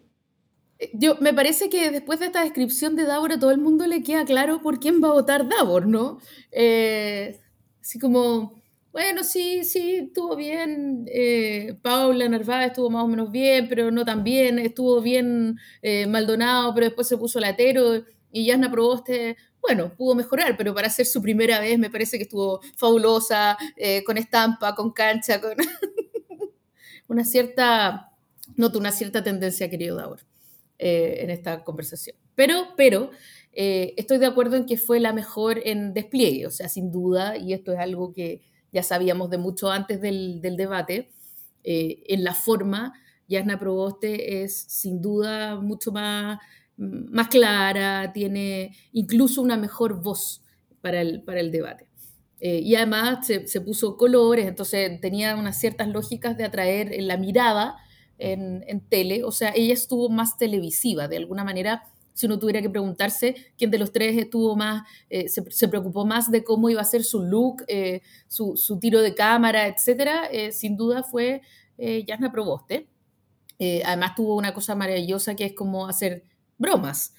[0.93, 4.01] Yo, me parece que después de esta descripción de Davor, a todo el mundo le
[4.01, 6.19] queda claro por quién va a votar Davor, ¿no?
[6.51, 7.37] Eh,
[7.81, 8.59] así como,
[8.91, 11.05] bueno, sí, sí, estuvo bien.
[11.07, 14.57] Eh, Paula Narváez estuvo más o menos bien, pero no tan bien.
[14.57, 18.03] Estuvo bien eh, Maldonado, pero después se puso latero.
[18.31, 22.23] Y Yasna Proboste, bueno, pudo mejorar, pero para ser su primera vez me parece que
[22.23, 23.57] estuvo fabulosa,
[24.05, 25.55] con estampa, con cancha, con
[27.07, 28.11] una cierta,
[28.55, 30.21] noto una cierta tendencia, querido Davor.
[30.81, 32.15] Eh, en esta conversación.
[32.35, 33.09] Pero, pero
[33.51, 37.35] eh, estoy de acuerdo en que fue la mejor en despliegue, o sea, sin duda,
[37.35, 41.11] y esto es algo que ya sabíamos de mucho antes del, del debate,
[41.65, 42.93] eh, en la forma,
[43.27, 46.39] Yasna Proboste es sin duda mucho más,
[46.79, 50.41] más clara, tiene incluso una mejor voz
[50.81, 51.87] para el, para el debate.
[52.39, 57.75] y además se, se, puso colores, entonces tenía unas ciertas lógicas de atraer la mirada
[58.19, 62.69] en, tele, o sea, ella estuvo más televisiva, de alguna manera, si uno tuviera que
[62.69, 66.85] preguntarse quién de los tres estuvo más, eh, se, preocupó más de cómo iba a
[66.85, 71.41] ser su look, eh, su, tiro de cámara, etcétera, eh, sin duda fue
[72.07, 72.89] Jasna Proboste.
[73.85, 76.25] además tuvo una cosa maravillosa que es como hacer
[76.59, 77.15] bromas.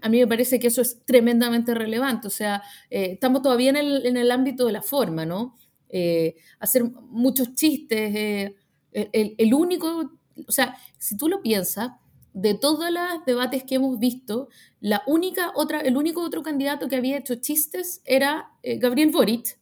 [0.00, 2.28] A mí me parece que eso es tremendamente relevante.
[2.28, 5.56] O sea, estamos todavía en el, en el, ámbito de la forma, ¿no?
[6.58, 8.52] hacer muchos chistes,
[8.92, 10.10] el, único,
[10.48, 11.90] o sea, si tú lo piensas,
[12.34, 14.48] de todos los debates que hemos visto,
[14.80, 19.58] la única otra, el único otro candidato que había hecho chistes era eh, Gabriel Boric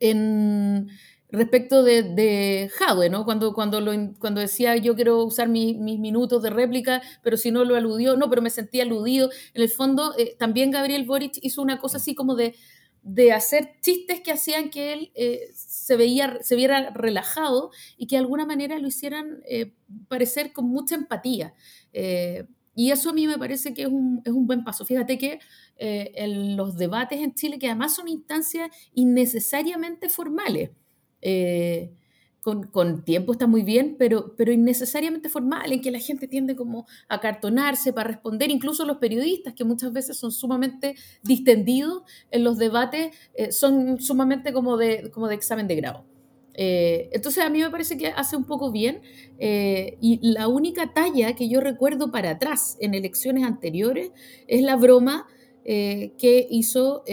[0.00, 0.88] en
[1.30, 2.70] respecto de, de
[3.10, 3.24] ¿no?
[3.24, 7.64] Cuando, cuando, lo, cuando decía yo quiero usar mis minutos de réplica, pero si no
[7.64, 9.30] lo aludió, no, pero me sentí aludido.
[9.54, 12.54] En el fondo, eh, también Gabriel Boric hizo una cosa así como de,
[13.02, 18.16] de hacer chistes que hacían que él eh, se, veía, se viera relajado y que
[18.16, 19.72] de alguna manera lo hicieran eh,
[20.08, 21.54] parecer con mucha empatía.
[21.92, 24.84] Eh, y eso a mí me parece que es un, es un buen paso.
[24.84, 25.40] Fíjate que
[25.78, 30.70] en los debates en Chile, que además son instancias innecesariamente formales,
[32.72, 36.86] con, tiempo está muy bien, pero, pero innecesariamente formal, en que la gente tiende como
[37.08, 42.58] a cartonarse para responder, incluso los periodistas, que muchas veces son sumamente distendidos en los
[42.58, 46.04] debates, eh, son sumamente como de, como de examen de grado.
[46.54, 49.00] Eh, entonces a mí me parece que hace un poco bien
[49.38, 54.10] eh, y la única talla que yo recuerdo para atrás en elecciones anteriores
[54.48, 55.26] es la broma
[55.64, 57.04] que hizo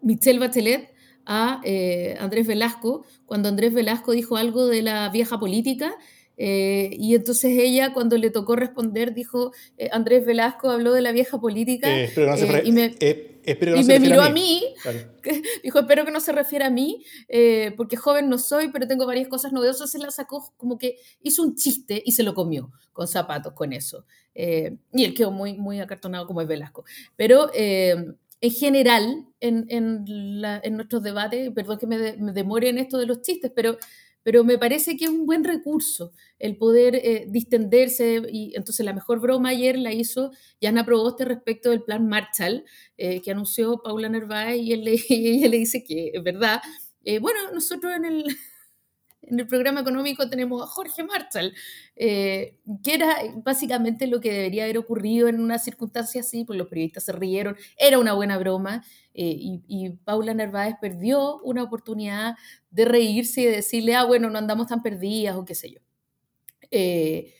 [0.00, 0.93] Michelle Bachelet
[1.26, 5.94] a eh, Andrés Velasco, cuando Andrés Velasco dijo algo de la vieja política,
[6.36, 11.12] eh, y entonces ella, cuando le tocó responder, dijo, eh, Andrés Velasco habló de la
[11.12, 14.64] vieja política y me, miró a mí,
[15.62, 17.04] dijo, espero que no se refiera a mí,
[17.76, 21.42] porque joven no soy, pero tengo varias cosas novedosas, se la sacó como que hizo
[21.42, 24.04] un chiste y se lo comió con zapatos con eso.
[24.34, 26.84] y él quedó muy, muy acartonado como es Velasco.
[27.16, 27.50] Pero
[28.44, 31.96] en general en, en, nuestros debates, perdón que me,
[32.34, 33.78] demore en esto de los chistes, pero,
[34.22, 38.20] pero me parece que es un buen recurso el poder eh, distenderse.
[38.30, 40.30] Y entonces la mejor broma ayer la hizo
[40.60, 42.64] Yana Proboste respecto del plan Marshall
[42.98, 46.60] eh, que anunció Paula Narváez y, él le, ella le dice que es verdad.
[47.02, 48.24] Eh, bueno, nosotros en el,
[49.28, 51.54] en el programa económico tenemos a Jorge Marshall,
[51.96, 56.68] eh, que era básicamente lo que debería haber ocurrido en una circunstancia así, pues los
[56.68, 58.84] periodistas se rieron, era una buena broma,
[59.14, 62.34] eh, y, Paula Narváez perdió una oportunidad
[62.70, 65.80] de reírse y de decirle, ah, bueno, no andamos tan perdidas o qué sé yo.
[66.70, 67.32] Eh,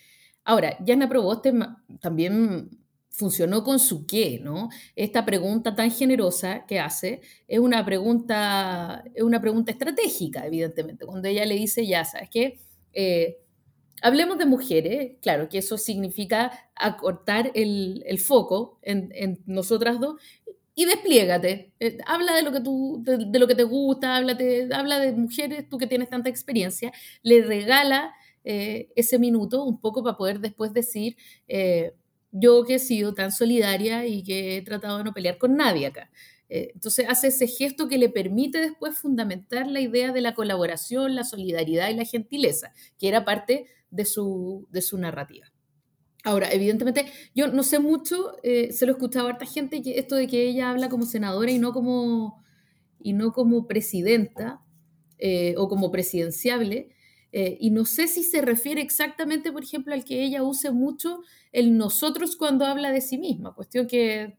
[0.45, 1.53] ahora, Yana Proboste
[2.01, 2.84] también
[3.15, 4.69] funcionó con su qué, ¿no?
[4.97, 11.29] Esta pregunta tan generosa que hace es una pregunta, es una pregunta estratégica, evidentemente, cuando
[11.29, 12.59] ella le dice, ya, ¿sabes qué?
[12.93, 13.39] Eh,
[14.03, 20.21] hablemos de mujeres, claro, que eso significa acortar el, el foco en, en, nosotras dos
[20.75, 21.73] y despliégate.
[21.79, 25.79] Eh, habla de lo que tú, de, lo que te gusta, habla de mujeres, tú
[25.79, 31.17] que tienes tanta experiencia, le regala eh, ese minuto un poco para poder después decir,
[32.35, 35.87] yo que he sido tan solidaria y que he tratado de no pelear con nadie
[35.87, 36.11] acá.
[36.49, 41.15] Eh, entonces hace ese gesto que le permite después fundamentar la idea de la colaboración,
[41.15, 45.47] la solidaridad y la gentileza, que era parte de su, de su narrativa.
[46.25, 49.99] Ahora, evidentemente, yo no sé mucho, eh, se lo he escuchado a harta gente, que
[49.99, 52.43] esto de que ella habla como senadora y no como,
[52.99, 54.61] y no como presidenta
[55.19, 56.89] eh, o como presidenciable,
[57.37, 61.23] eh, y no sé si se refiere exactamente, por ejemplo, al que ella use mucho
[61.51, 64.37] el nosotros cuando habla de sí misma, cuestión que,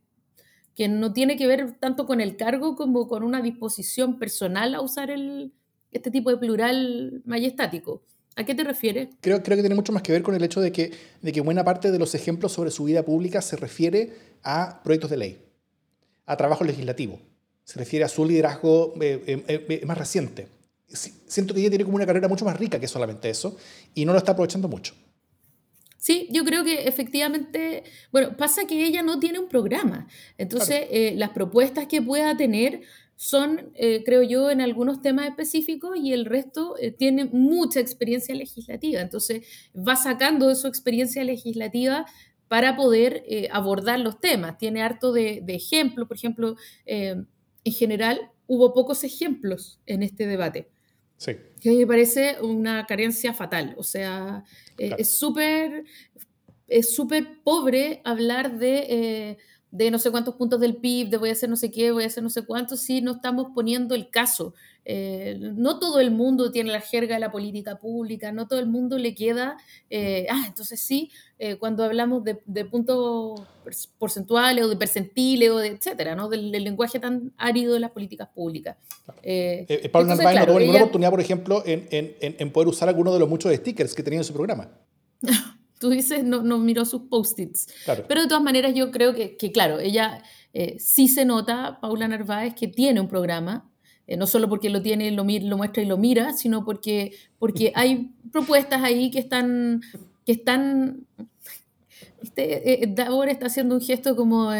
[0.76, 4.80] que no tiene que ver tanto con el cargo como con una disposición personal a
[4.80, 5.52] usar el,
[5.92, 8.02] este tipo de plural majestático.
[8.38, 9.10] ¿A qué te refieres?
[9.20, 11.42] Creo, creo que tiene mucho más que ver con el hecho de que, de que
[11.42, 15.46] buena parte de los ejemplos sobre su vida pública se refiere a proyectos de ley,
[16.26, 17.20] a trabajo legislativo,
[17.66, 20.48] se refiere a su liderazgo eh, eh, más reciente
[20.88, 23.58] siento que ella tiene como una carrera mucho más rica que solamente eso
[23.94, 24.94] y no lo está aprovechando mucho.
[26.06, 31.16] Sí, yo creo que efectivamente, bueno, pasa que ella no tiene un programa, entonces eh,
[31.18, 32.82] las propuestas que pueda tener
[33.16, 38.36] son, eh, creo yo, en algunos temas específicos y el resto eh, tiene mucha experiencia
[38.36, 42.06] legislativa, entonces va sacando de su experiencia legislativa
[42.48, 44.60] para poder abordar los temas.
[44.60, 47.26] Tiene harto de, de ejemplos, por ejemplo, en
[47.64, 50.70] general hubo pocos ejemplos en este debate.
[51.62, 53.76] Que me parece una carencia fatal.
[53.78, 54.44] O sea,
[54.78, 55.84] eh, es súper
[56.68, 59.38] es súper pobre hablar de, eh,
[59.76, 62.04] de no sé cuántos puntos del PIB, de voy a hacer no sé qué, voy
[62.04, 64.54] a hacer no sé cuántos, si no estamos poniendo el caso.
[64.88, 68.68] Eh, no todo el mundo tiene la jerga de la política pública, no todo el
[68.68, 69.58] mundo le queda,
[70.30, 71.12] ah, entonces sí,
[71.60, 73.42] cuando hablamos de, de, puntos
[73.98, 76.30] porcentuales o de percentiles o de etcétera, ¿no?
[76.30, 78.78] Del, lenguaje tan árido de las políticas públicas.
[79.92, 83.20] Pablo Narváez no tuvo ninguna oportunidad, por ejemplo, en, en, en, poder usar alguno de
[83.20, 84.70] los muchos stickers que tenía en su programa.
[85.80, 87.68] Tú dices, no, no miró sus post-its.
[88.08, 92.08] Pero de todas maneras yo creo que, que claro, ella eh, sí se nota, Paula
[92.08, 93.70] Narváez, que tiene un programa,
[94.08, 97.72] eh, no solo porque lo tiene, lo, lo muestra y lo mira, sino porque, porque
[97.76, 99.82] hay propuestas ahí que están,
[100.26, 101.06] que están
[102.26, 104.52] este, eh, Davor está haciendo un gesto como,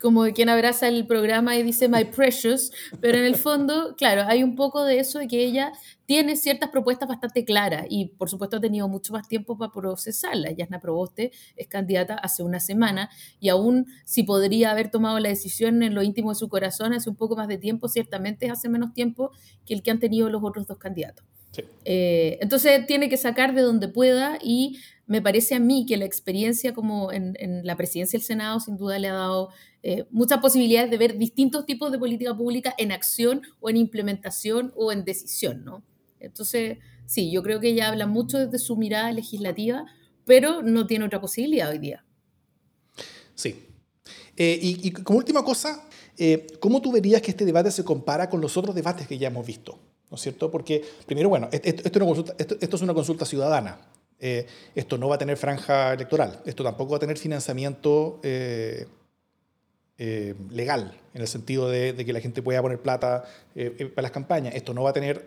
[0.00, 4.24] como de quien abraza el programa y dice My Precious, pero en el fondo, claro,
[4.26, 5.72] hay un poco de eso de que ella
[6.06, 10.56] tiene ciertas propuestas bastante claras y por supuesto ha tenido mucho más tiempo para procesarlas.
[10.56, 15.82] Yasna Proboste es candidata hace una semana y aún si podría haber tomado la decisión
[15.84, 18.92] en lo íntimo de su corazón hace un poco más de tiempo, ciertamente hace menos
[18.92, 19.30] tiempo
[19.64, 21.24] que el que han tenido los otros dos candidatos.
[21.84, 26.04] Eh, entonces tiene que sacar de donde pueda y me parece a mí que la
[26.04, 29.50] experiencia como en, la presidencia del Senado sin duda le ha dado
[29.82, 34.72] eh, muchas posibilidades de ver distintos tipos de política pública en acción o en implementación
[34.76, 35.82] o en decisión, ¿no?
[36.20, 39.86] Entonces, sí, yo creo que ella habla mucho desde su mirada legislativa,
[40.24, 42.04] pero no tiene otra posibilidad hoy día.
[43.34, 43.66] Sí.
[44.36, 45.86] Eh, y, como última cosa,
[46.16, 49.28] eh, ¿cómo tú verías que este debate se compara con los otros debates que ya
[49.28, 49.78] hemos visto?
[50.10, 50.50] ¿No es cierto?
[50.50, 51.88] Porque, primero, bueno, esto,
[52.60, 53.78] es, una consulta, ciudadana.
[54.20, 56.40] Eh, esto no va a tener franja electoral.
[56.44, 58.20] Esto tampoco va a tener financiamiento
[59.96, 63.22] eh, legal, en el sentido de, que la gente pueda poner plata
[63.54, 64.52] eh, eh, para las campañas.
[64.56, 65.24] Esto no va a tener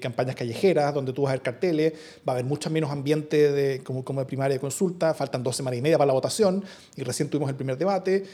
[0.00, 1.92] campañas callejeras donde tú vas a ver carteles,
[2.28, 5.78] va a haber mucho menos ambiente de, como, de primaria de consulta, faltan dos semanas
[5.78, 6.64] y media para la votación
[6.96, 8.24] y recién tuvimos el primer debate,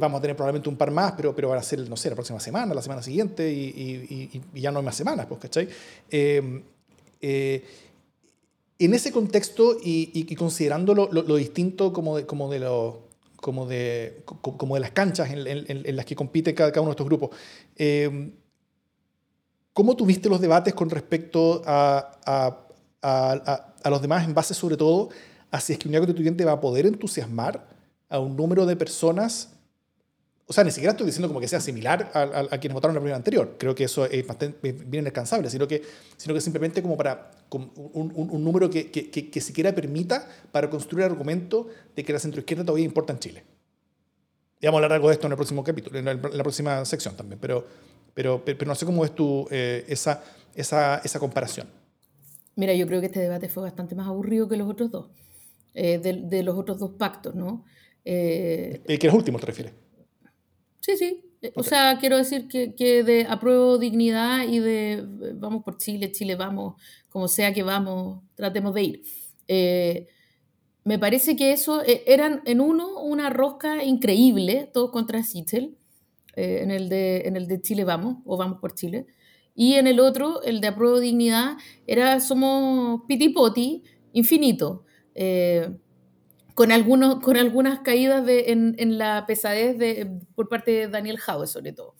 [0.00, 2.16] vamos a tener probablemente un par más, pero, pero van a ser, no sé, la
[2.16, 5.68] próxima semana, la semana siguiente y, ya no hay más semanas, pues, ¿cachai?
[8.78, 12.94] En ese contexto y, considerando lo, lo, distinto como de, como de los
[13.36, 17.30] como de, como de las canchas en, las que compite cada, uno de estos grupos.
[17.76, 18.32] Eh,
[19.72, 22.66] ¿Cómo tuviste los debates con respecto a, a,
[23.82, 25.10] a, los demás en base sobre todo
[25.50, 27.68] a si es que Unidad Constituyente va a poder entusiasmar
[28.08, 29.55] a un número de personas
[30.48, 33.00] o sea, ni siquiera estoy diciendo como que sea similar a, quienes votaron en la
[33.00, 33.56] primera anterior.
[33.58, 35.82] Creo que eso es bastante bien inalcanzable, sino que,
[36.16, 41.04] sino que simplemente como para un, un, número que, que, que, siquiera permita para construir
[41.04, 43.44] el argumento de que la centroizquierda todavía importa en Chile.
[44.60, 47.16] Y vamos a hablar algo de esto en el próximo capítulo, en la, próxima sección
[47.16, 47.66] también, pero,
[48.14, 50.22] pero, pero, no sé cómo es tu, eh, esa,
[50.54, 51.66] esa, esa comparación.
[52.54, 55.10] Mira, yo creo que este debate fue bastante más aburrido que los otros dos,
[55.74, 57.64] eh, de, de, los otros dos pactos, ¿no?
[58.04, 59.72] Eh, ¿Qué los últimos te refieres?
[60.86, 61.20] Sí, sí.
[61.42, 65.78] Eh, o sea, quiero decir que, que, de apruebo dignidad y de eh, vamos por
[65.78, 69.02] Chile, Chile vamos, como sea que vamos, tratemos de ir.
[69.48, 70.06] Eh,
[70.84, 75.76] me parece que eso eran en uno una rosca increíble, todos contra Sichel,
[76.36, 79.08] en, el de, en el de Chile vamos, o vamos por Chile.
[79.56, 81.56] Y en el otro, el de apruebo dignidad,
[81.88, 84.84] era somos pitipoti, infinito
[86.56, 91.74] con, algunos, con algunas caídas en, la pesadez de, por parte de Daniel Howe, sobre
[91.74, 91.94] todo.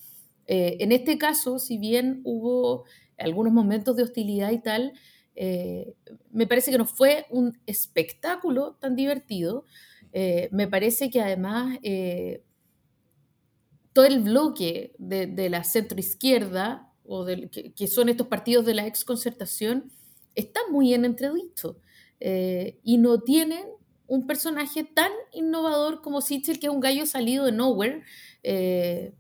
[0.46, 2.86] Eh, en este caso, si bien hubo
[3.18, 4.94] algunos momentos de hostilidad y tal,
[5.34, 5.94] eh,
[6.30, 9.66] me parece que no fue un espectáculo tan divertido.
[10.14, 11.78] Eh, me parece que además
[13.92, 18.72] todo el bloque de, de la centroizquierda, o del, que, que, son estos partidos de
[18.72, 19.92] la exconcertación,
[20.34, 21.78] está muy en entredicho.
[22.18, 23.76] y no tienen
[24.08, 28.02] un personaje tan innovador como Sitchell, que es un gallo salido de nowhere
[28.42, 29.12] eh,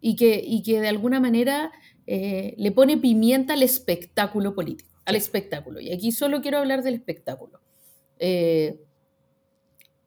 [0.00, 1.72] y, que, y que de alguna manera
[2.06, 5.80] eh, le pone pimienta al espectáculo político, al espectáculo.
[5.80, 7.60] Y aquí solo quiero hablar del espectáculo.
[8.18, 8.80] Eh,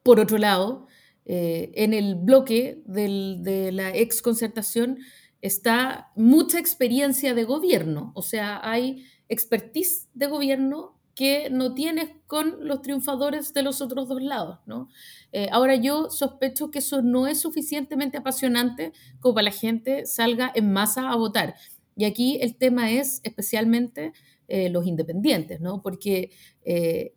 [0.02, 0.86] por otro lado,
[1.28, 4.98] en el bloque de la exconcertación
[5.40, 12.68] está mucha experiencia de gobierno, o sea, hay expertise de gobierno que no tienes con
[12.68, 14.90] los triunfadores de los otros dos lados, ¿no?
[15.32, 20.52] Eh, ahora yo sospecho que eso no es suficientemente apasionante como para la gente salga
[20.54, 21.54] en masa a votar.
[21.96, 24.12] Y aquí el tema es especialmente
[24.46, 25.80] eh, los independientes, ¿no?
[25.80, 26.32] Porque
[26.66, 27.14] eh,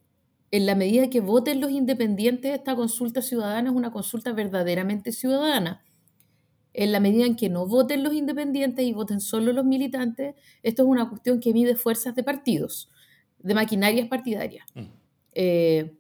[0.50, 5.84] en la medida que voten los independientes, esta consulta ciudadana es una consulta verdaderamente ciudadana.
[6.72, 10.84] En la medida en que no voten los independientes y voten solo los militantes, esto
[10.84, 12.90] es una cuestión que mide fuerzas de partidos
[13.40, 14.66] de maquinarias partidarias.
[14.76, 14.86] Mm.
[15.34, 15.98] Eh,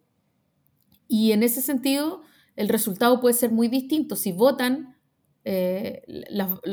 [1.07, 2.21] y en ese sentido,
[2.55, 4.15] el resultado puede ser muy distinto.
[4.15, 4.97] Si votan,
[5.45, 6.03] eh,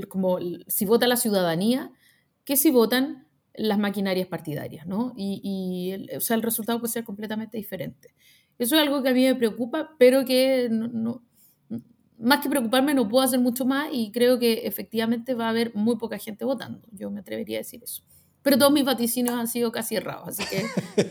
[0.08, 1.90] como si vota la ciudadanía,
[2.44, 5.14] que si votan las maquinarias partidarias, ¿no?
[5.16, 8.14] Y, el, o sea, el resultado puede ser completamente diferente.
[8.58, 11.22] Eso es algo que a mí me preocupa, pero que no,
[12.18, 15.74] más que preocuparme no puedo hacer mucho más y creo que efectivamente va a haber
[15.74, 16.86] muy poca gente votando.
[16.92, 18.02] Yo me atrevería a decir eso
[18.46, 20.64] pero todos mis vaticinios han sido casi errados, así que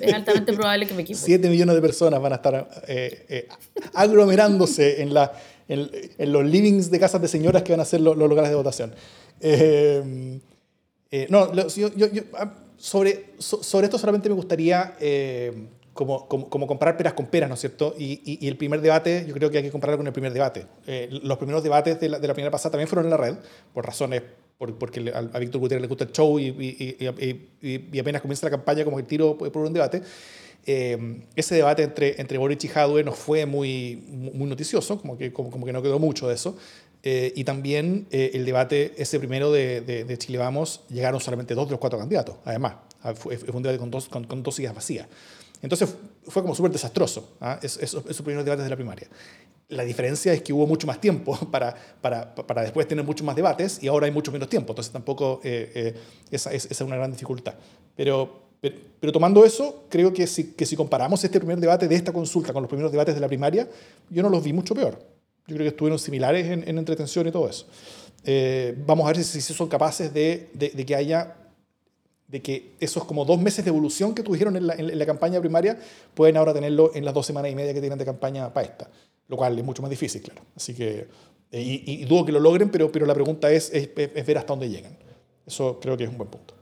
[0.06, 1.26] es altamente probable que me equivoque.
[1.26, 3.48] Siete millones de personas van a estar eh, eh,
[3.93, 5.34] aglomerándose en, la,
[5.67, 8.95] en, los livings de casas de señoras que van a ser los, lugares de votación.
[9.41, 10.32] Eh,
[11.30, 11.89] no, yo,
[12.36, 14.95] ah, sobre, sobre esto solamente me gustaría
[15.91, 17.95] como, como, como, comparar peras con peras, ¿no es cierto?
[18.00, 20.67] Y, y, el primer debate, yo creo que hay que compararlo con el primer debate.
[21.21, 23.36] los primeros debates de la, de la primera pasada también fueron en la red,
[23.74, 24.21] por razones
[24.57, 26.47] porque a Víctor Gutiérrez le gusta el show y,
[27.61, 30.01] y, apenas comienza la campaña como el tiro por un debate.
[30.67, 35.31] Eh, ese debate entre, entre Boric y Jadwe no fue muy, muy noticioso, como que,
[35.31, 36.57] como, como que no quedó mucho de eso.
[37.03, 41.67] Eh, y también eh, el debate, ese primero de, de, Chile Vamos, llegaron solamente dos
[41.67, 42.75] de los cuatro candidatos, además.
[43.03, 45.07] Ah, fue, fue un debate con dos, con, con dos sillas vacías.
[45.61, 45.95] Entonces
[46.27, 47.59] fue como súper desastroso ¿ah?
[47.61, 49.07] esos, esos primeros debates de la primaria.
[49.69, 53.36] La diferencia es que hubo mucho más tiempo para, para, para después tener muchos más
[53.36, 54.73] debates y ahora hay mucho menos tiempo.
[54.73, 55.95] Entonces tampoco eh, eh,
[56.32, 57.56] esa, es, una gran dificultad.
[57.95, 58.43] Pero,
[58.99, 62.51] pero, tomando eso, creo que si, que si comparamos este primer debate de esta consulta
[62.51, 63.67] con los primeros debates de la primaria,
[64.10, 64.99] yo no los vi mucho peor.
[65.47, 67.67] Yo creo que estuvieron similares en, en entretención y todo eso.
[68.23, 71.36] Eh, vamos a ver si, si son capaces de, de, de, que haya
[72.28, 75.39] de que esos como dos meses de evolución que tuvieron en la, en la, campaña
[75.39, 75.78] primaria
[76.15, 78.89] pueden ahora tenerlo en las dos semanas y media que tienen de campaña para esta
[79.27, 80.41] lo cual es mucho más difícil, claro.
[80.55, 81.07] Así que,
[81.51, 84.53] eh, y, y dudo que lo logren, pero, pero la pregunta es, es, ver hasta
[84.53, 84.97] dónde llegan.
[85.45, 86.53] Eso creo que es un buen punto.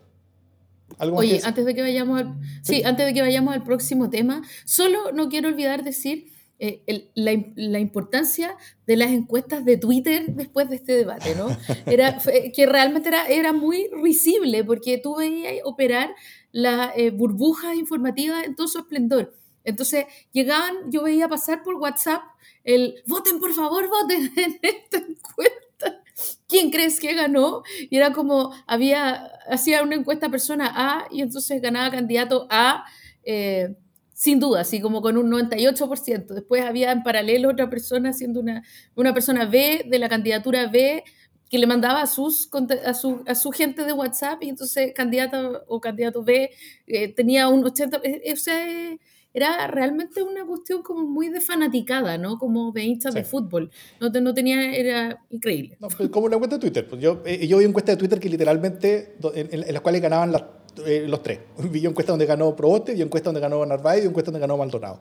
[1.00, 2.84] Oye, antes de que vayamos al, ¿Sí?
[2.84, 6.28] antes de que vayamos al próximo tema, solo no quiero olvidar decir
[6.60, 11.48] eh, la, la, importancia de las encuestas de Twitter después de este debate, ¿no?
[11.88, 12.20] Era,
[12.54, 16.14] que realmente era, era muy risible porque tú veías operar
[16.52, 19.34] las eh, burbujas informativas en todo su esplendor.
[19.64, 22.22] Entonces llegaban, yo veía pasar por WhatsApp
[22.64, 26.02] el voten por favor, voten en esta encuesta.
[26.48, 27.64] ¿Quién crees que ganó?
[27.90, 32.86] Y era como, había, hacía una encuesta persona A y entonces ganaba candidato A.
[33.24, 33.76] Eh,
[34.14, 36.28] sin duda, así como con un 98%.
[36.28, 38.64] Después había en paralelo otra persona siendo una,
[38.96, 41.04] una persona B de la candidatura B
[41.50, 42.50] que le mandaba a, sus,
[42.86, 46.52] a, su, a su gente de WhatsApp y entonces candidato o candidato B
[46.88, 48.34] eh, tenía un 80%.
[48.34, 48.98] O sea,
[49.34, 52.38] era realmente una cuestión como muy de fanaticada, ¿no?
[52.38, 53.72] Como de de fútbol.
[54.00, 55.78] No, no, tenía, era increíble.
[55.80, 56.88] No, como la encuesta de Twitter.
[56.88, 60.44] Pues yo, eh, yo vi encuestas de Twitter que literalmente, en, las cuales ganaban las,
[60.86, 61.40] eh, los tres.
[61.72, 65.00] Vi encuestas donde ganó Proboste, vi encuestas donde ganó Narváez y encuestas donde ganó Maldonado.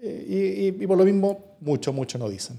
[0.00, 2.58] Eh, y, y por lo mismo, mucho, mucho no dicen.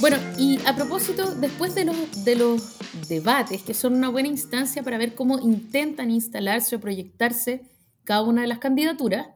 [0.00, 2.80] Bueno, y a propósito, después de los, de los
[3.10, 7.62] debates, que son una buena instancia para ver cómo intentan instalarse o proyectarse
[8.04, 9.28] cada una de las candidaturas,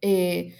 [0.00, 0.56] eh,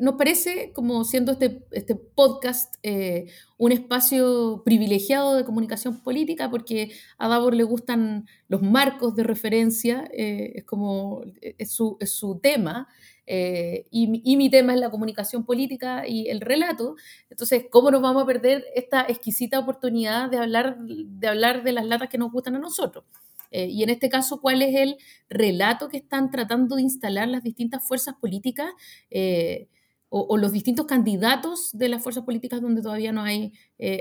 [0.00, 6.90] nos parece, como siendo este, este podcast eh, un espacio privilegiado de comunicación política, porque
[7.18, 12.40] a Davor le gustan los marcos de referencia, eh, es como es su, es su
[12.40, 12.88] tema,
[13.26, 16.94] eh, y, mi tema es la comunicación política y el relato.
[17.28, 21.86] Entonces, ¿cómo nos vamos a perder esta exquisita oportunidad de hablar de, hablar de las
[21.86, 23.04] latas que nos gustan a nosotros?
[23.50, 24.96] Eh, y en este caso, ¿cuál es el
[25.28, 28.70] relato que están tratando de instalar las distintas fuerzas políticas
[29.10, 29.68] eh,
[30.08, 33.52] o, los distintos candidatos de las fuerzas políticas donde todavía no hay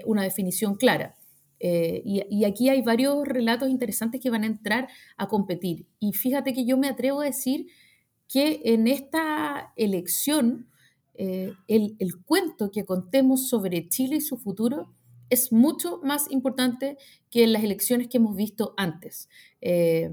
[0.05, 1.17] una definición clara?
[1.57, 5.87] y, y, aquí hay varios relatos interesantes que van a entrar a competir.
[5.99, 7.65] Y fíjate que yo me atrevo a decir
[8.27, 10.67] que en esta elección
[11.17, 11.95] eh, el,
[12.25, 14.91] cuento que contemos sobre Chile y su futuro
[15.29, 16.97] es mucho más importante
[17.31, 19.29] que en las elecciones que hemos visto antes.
[19.61, 20.11] Eh,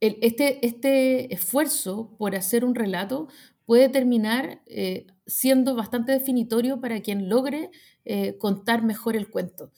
[0.00, 3.28] este, este, esfuerzo por hacer un relato
[3.66, 7.70] puede terminar eh, siendo bastante definitorio para quien logre
[8.38, 9.70] contar mejor el cuento.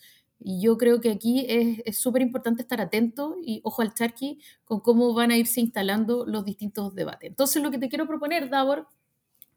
[0.43, 4.79] Y yo creo que aquí es súper importante estar atento y ojo al charqui con
[4.79, 7.29] cómo van a irse instalando los distintos debates.
[7.29, 8.87] Entonces, lo que te quiero proponer, Davor,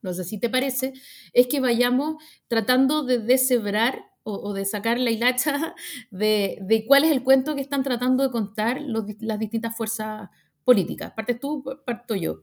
[0.03, 0.93] no sé si te parece,
[1.33, 5.75] es que vayamos tratando de deshebrar o, de sacar la hilacha
[6.11, 10.31] de, de, cuál es el cuento que están tratando de contar las distintas fuerzas
[10.65, 11.13] políticas.
[11.13, 12.43] ¿Partes tú, parto yo?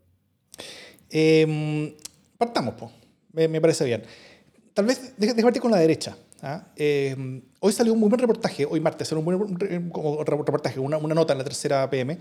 [1.09, 1.93] Em,
[2.37, 2.91] partamos, pues.
[3.33, 4.03] Me, me, parece bien.
[4.73, 6.17] Tal vez déjate con la derecha.
[6.41, 6.67] ¿Ah?
[6.75, 11.15] Eh, hoy salió un muy buen reportaje, hoy martes, salió un buen reportaje, una, una,
[11.15, 12.17] nota en la tercera PM,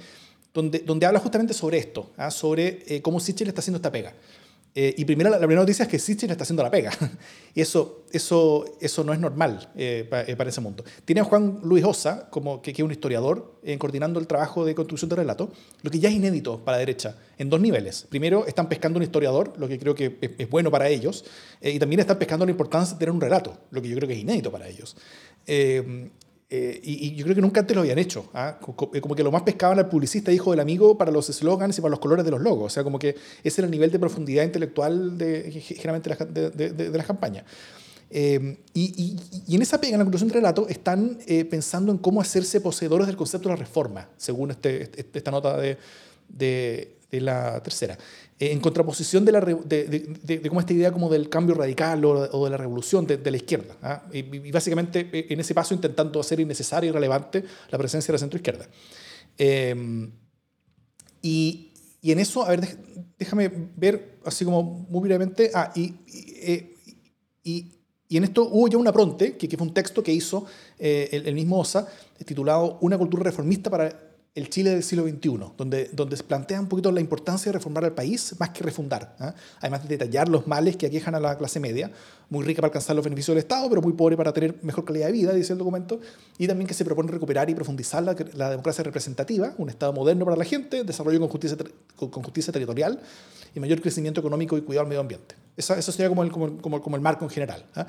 [0.53, 2.31] donde, donde habla justamente sobre esto, ¿ah?
[2.31, 4.15] sobre eh, cómo Sichel está haciendo esta pega.
[4.73, 6.93] Eh, y primero, la, primera noticia es que Sitchin está haciendo la pega.
[7.55, 10.85] y eso, eso, eso no es normal eh, eh, para, ese mundo.
[11.05, 15.09] Tiene a Juan Luis Osa, como, que, es un historiador, coordinando el trabajo de construcción
[15.09, 15.53] de relato,
[15.83, 18.07] lo que ya es inédito para la derecha, en dos niveles.
[18.09, 21.25] Primero, están pescando un historiador, lo que creo que es, bueno para ellos,
[21.61, 24.15] y también están pescando la importancia de tener un relato, lo que yo creo que
[24.15, 24.97] es inédito para ellos.
[26.53, 28.29] Eh, y, yo creo que nunca antes lo habían hecho.
[28.35, 28.59] ¿ah?
[28.93, 31.81] Eh, como que lo más pescaban al publicista hijo del amigo para los eslogans y
[31.81, 32.67] para los colores de los logos.
[32.67, 36.99] O sea, como que ese era el nivel de profundidad intelectual de, generalmente de, de,
[36.99, 37.45] las campañas.
[38.11, 42.21] Eh, y, y, en esa pega, en la conclusión del relato, están pensando en cómo
[42.21, 45.79] hacerse poseedores del concepto de la reforma, según este, este esta nota de,
[46.29, 47.97] de la tercera.
[48.41, 53.07] Eh, en contraposición de, la, esta idea como del cambio radical o, de la revolución
[53.07, 53.77] de, la izquierda.
[53.83, 54.03] ¿ah?
[54.11, 58.19] Y, básicamente eh, en ese paso intentando hacer innecesaria y relevante la presencia de la
[58.19, 58.67] centroizquierda.
[59.37, 60.09] Eh,
[61.21, 61.71] y,
[62.01, 62.79] y, en eso, a ver,
[63.19, 65.51] déjame ver así como muy brevemente.
[65.53, 65.95] Ah, y,
[67.45, 67.73] y,
[68.09, 70.47] y en esto hubo ya un apronte, que, que fue un texto que hizo
[70.79, 71.87] el, el mismo OSA,
[72.25, 76.69] titulado Una cultura reformista para el Chile del siglo XXI, donde, donde se plantea un
[76.69, 79.17] poquito la importancia de reformar al país más que refundar.
[79.19, 79.35] ¿ah?
[79.59, 81.91] Además de detallar los males que aquejan a la clase media,
[82.29, 85.07] muy rica para alcanzar los beneficios del Estado, pero muy pobre para tener mejor calidad
[85.07, 86.01] de vida, dice el documento,
[86.39, 90.37] y también que se propone recuperar y profundizar la, democracia representativa, un Estado moderno para
[90.37, 93.01] la gente, desarrollo con justicia, territorial
[93.53, 95.35] y mayor crecimiento económico y cuidado al medio ambiente.
[95.57, 96.23] Eso, eso sería como
[96.95, 97.67] el marco en general.
[97.75, 97.87] ¿ah?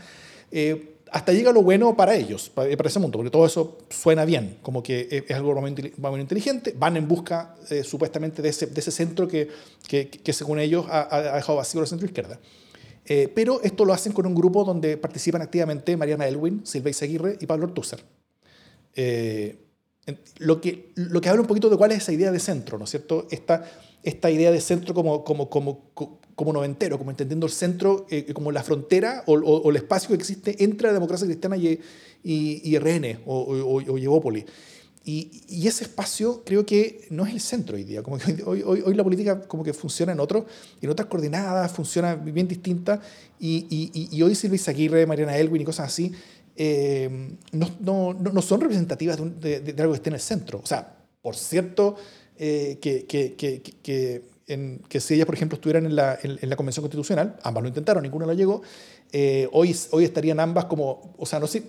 [0.51, 4.57] Eh, hasta llega lo bueno para ellos, para, ese mundo, porque todo eso suena bien,
[4.61, 8.91] como que es, algo muy, inteligente, van en busca eh, supuestamente de ese, de ese
[8.91, 9.49] centro que,
[9.87, 12.39] que, que, según ellos ha, ha, dejado vacío la centro izquierda.
[13.05, 17.37] Eh, pero esto lo hacen con un grupo donde participan activamente Mariana Elwin, Silvia Izaguirre
[17.41, 17.99] y Pablo Ortúzar.
[18.95, 19.57] Eh,
[20.37, 22.85] lo, que, lo que habla un poquito de cuál es esa idea de centro, ¿no
[22.85, 23.27] es cierto?
[23.31, 23.69] Esta,
[24.03, 25.91] esta idea de centro como, como, como,
[26.35, 30.63] como noventero, como entendiendo el centro eh, como la frontera o, el espacio que existe
[30.63, 31.79] entre la democracia cristiana y,
[32.23, 34.45] y, RN o, o, Yevópolis.
[35.03, 38.03] Y, y, ese espacio creo que no es el centro hoy día.
[38.03, 40.45] Como hoy, hoy, hoy, la política como que funciona en, otro,
[40.79, 43.01] en otras coordenadas, funciona bien distinta.
[43.39, 46.13] Y, y, y hoy Silvia Aguirre, Mariana Elwin y cosas así
[47.51, 50.59] no, no, son representativas de, de, algo que esté en el centro.
[50.63, 51.95] O sea, por cierto,
[52.37, 53.35] que, que,
[53.81, 54.21] que
[54.89, 58.03] que si ellas, por ejemplo, estuvieran en la, en, la Convención Constitucional, ambas lo intentaron,
[58.03, 58.61] ninguna lo llegó,
[59.11, 61.63] eh, hoy, hoy estarían ambas como, o sea, no sé,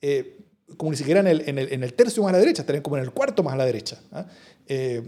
[0.00, 0.38] eh,
[0.76, 2.96] como ni siquiera en el, en, el, en tercio más a la derecha, estarían como
[2.96, 4.26] en el cuarto más a la derecha, ¿ah?
[4.66, 5.02] eh,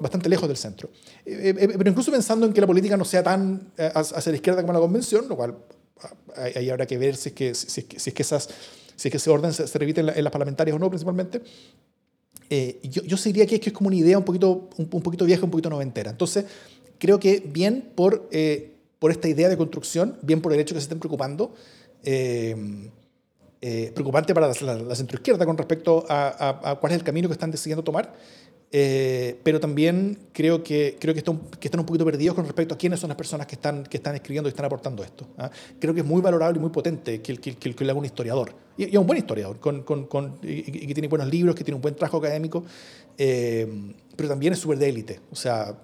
[0.00, 0.90] bastante lejos del centro.
[1.24, 4.80] pero incluso pensando en que la política no sea tan hacia la izquierda como la
[4.80, 5.56] Convención, lo cual
[6.02, 8.48] ah, ahí habrá que ver si es que, si es que, esas,
[8.94, 11.42] si es que ese orden se, repite en, las parlamentarias o no, principalmente.
[12.50, 15.24] Eh, yo, yo diría que es, que es como una idea un poquito, un, poquito
[15.24, 16.10] vieja, un poquito noventera.
[16.10, 16.44] Entonces,
[16.98, 20.80] creo que bien por, eh, por esta idea de construcción, bien por el hecho que
[20.80, 21.54] se estén preocupando,
[22.02, 22.54] eh,
[23.94, 27.50] preocupante para la, la, centroizquierda con respecto a, a, cuál es el camino que están
[27.50, 28.14] decidiendo tomar,
[28.72, 32.74] eh, pero también creo que, creo que, están, que están un poquito perdidos con respecto
[32.74, 35.26] a quiénes son las personas que están, que están escribiendo y están aportando esto.
[35.38, 35.50] ¿ah?
[35.78, 38.04] Creo que es muy valorable y muy potente que, que, que, que le haga un
[38.04, 41.64] historiador, y, es un buen historiador, con, con, con y, que tiene buenos libros, que
[41.64, 42.64] tiene un buen trabajo académico,
[43.16, 43.66] eh,
[44.16, 45.20] pero también es súper de élite.
[45.30, 45.76] O sea,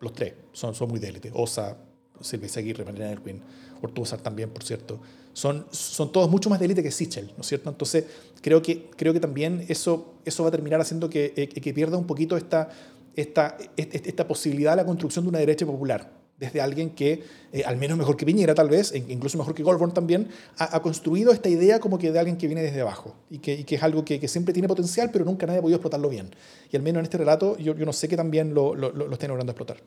[0.00, 1.30] los tres son, son muy de élite.
[1.32, 1.76] Osa,
[2.20, 3.40] Silvia Seguirre, Mariana Erwin,
[3.82, 4.98] Ortúzar también, por cierto
[5.36, 7.68] son, son todos mucho más de élite que Sichel, ¿no es cierto?
[7.68, 8.06] Entonces,
[8.40, 11.98] creo que, creo que también eso, eso va a terminar haciendo que, eh, que pierda
[11.98, 12.70] un poquito esta,
[13.14, 17.22] esta, esta posibilidad de la construcción de una derecha popular, desde alguien que,
[17.52, 20.26] eh, al menos mejor que Piñera tal vez, e incluso mejor que Goldborn también,
[20.56, 23.64] ha, construido esta idea como que de alguien que viene desde abajo y que, y
[23.64, 26.34] que es algo que, que, siempre tiene potencial, pero nunca nadie ha podido explotarlo bien.
[26.72, 29.12] Y al menos en este relato yo, yo no sé que también lo, lo, lo,
[29.12, 29.82] estén logrando explotar.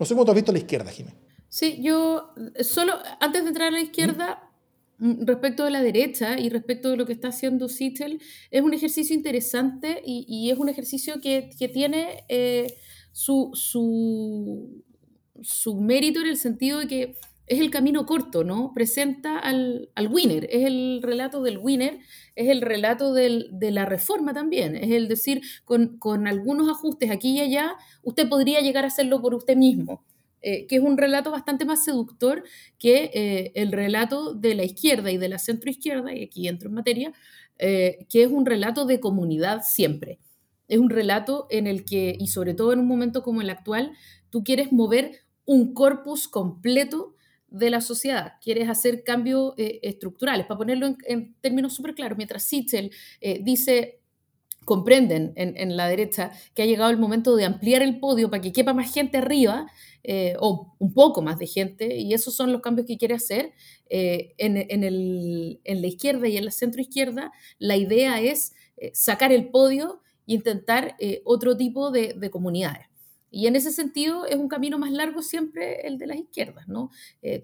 [0.00, 1.16] No sé cómo tú has visto a la izquierda, Jiménez.
[1.48, 4.53] Sí, yo solo antes de entrar a la izquierda, Mm,
[5.04, 9.14] respecto de la derecha y respecto de lo que está haciendo Sittel, es un ejercicio
[9.14, 12.74] interesante y, es un ejercicio que, tiene eh,
[13.12, 13.50] su,
[15.42, 18.72] su, mérito en el sentido de que es el camino corto, ¿no?
[18.74, 21.98] Presenta al, winner, es el relato del winner,
[22.34, 27.32] es el relato de la reforma también, es el decir, con, con algunos ajustes aquí
[27.36, 30.02] y allá, usted podría llegar a hacerlo por usted mismo.
[30.46, 32.44] Eh, que es un relato bastante más seductor
[32.78, 36.74] que eh, el relato de la izquierda y de la centroizquierda, y aquí entro en
[36.74, 37.12] materia,
[37.58, 40.18] eh, que es un relato de comunidad siempre.
[40.68, 43.92] Es un relato en el que, y sobre todo en un momento como el actual,
[44.28, 45.12] tú quieres mover
[45.46, 47.14] un corpus completo
[47.48, 50.44] de la sociedad, quieres hacer cambios estructurales.
[50.44, 52.90] Para ponerlo en, términos súper claros, mientras Sichel
[53.42, 54.00] dice
[54.64, 58.42] comprenden en, en, la derecha que ha llegado el momento de ampliar el podio para
[58.42, 59.66] que quepa más gente arriba,
[60.06, 63.54] eh, o un poco más de gente, y esos son los cambios que quiere hacer.
[63.88, 68.54] Eh, en, en, el, en, la izquierda y en la centro izquierda, la idea es
[68.76, 72.86] eh, sacar el podio e intentar otro tipo de, de, comunidades.
[73.30, 76.68] Y en ese sentido es un camino más largo siempre el de las izquierdas.
[76.68, 76.90] ¿no?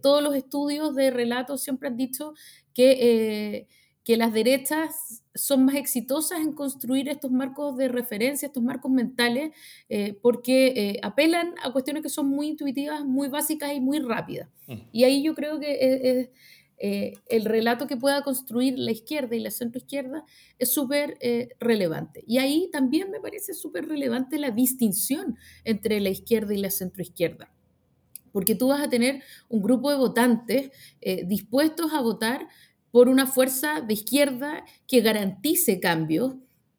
[0.02, 2.34] todos los estudios de relatos siempre han dicho
[2.74, 3.66] que
[4.10, 9.52] que las derechas son más exitosas en construir estos marcos de referencia, estos marcos mentales,
[9.88, 14.48] eh, porque eh, apelan a cuestiones que son muy intuitivas, muy básicas y muy rápidas.
[14.66, 14.74] Mm.
[14.90, 16.28] Y ahí yo creo que
[16.76, 20.24] eh, el relato que pueda construir la izquierda y la centroizquierda
[20.58, 21.16] es súper
[21.60, 22.24] relevante.
[22.26, 27.52] Y ahí también me parece súper relevante la distinción entre la izquierda y la centroizquierda.
[28.32, 30.70] Porque tú vas a tener un grupo de votantes
[31.26, 32.48] dispuestos a votar
[32.90, 36.34] por una fuerza de izquierda que garantice cambios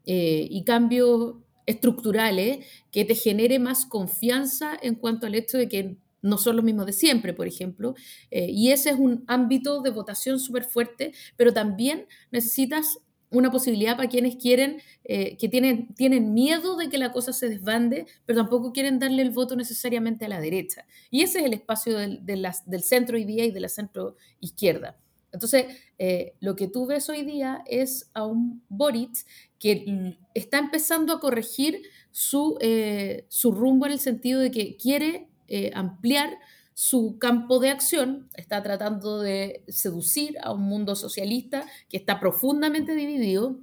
[0.05, 1.35] eh, y cambios
[1.65, 6.65] estructurales que te genere más confianza en cuanto al hecho de que no son los
[6.65, 7.95] mismos de siempre, por ejemplo.
[8.29, 12.99] Eh, y ese es un ámbito de votación súper fuerte, pero también necesitas
[13.31, 17.47] una posibilidad para quienes quieren, eh, que tienen, tienen miedo de que la cosa se
[17.47, 20.85] desbande, pero tampoco quieren darle el voto necesariamente a la derecha.
[21.09, 25.00] Y ese es el espacio del, del centro hoy día y de la centro izquierda.
[25.31, 25.65] Entonces,
[25.97, 29.25] eh, lo que tú ves hoy día es a un Boric
[29.59, 35.29] que está empezando a corregir su, eh, su rumbo en el sentido de que quiere
[35.47, 36.37] eh, ampliar
[36.73, 42.95] su campo de acción, está tratando de seducir a un mundo socialista que está profundamente
[42.95, 43.59] dividido,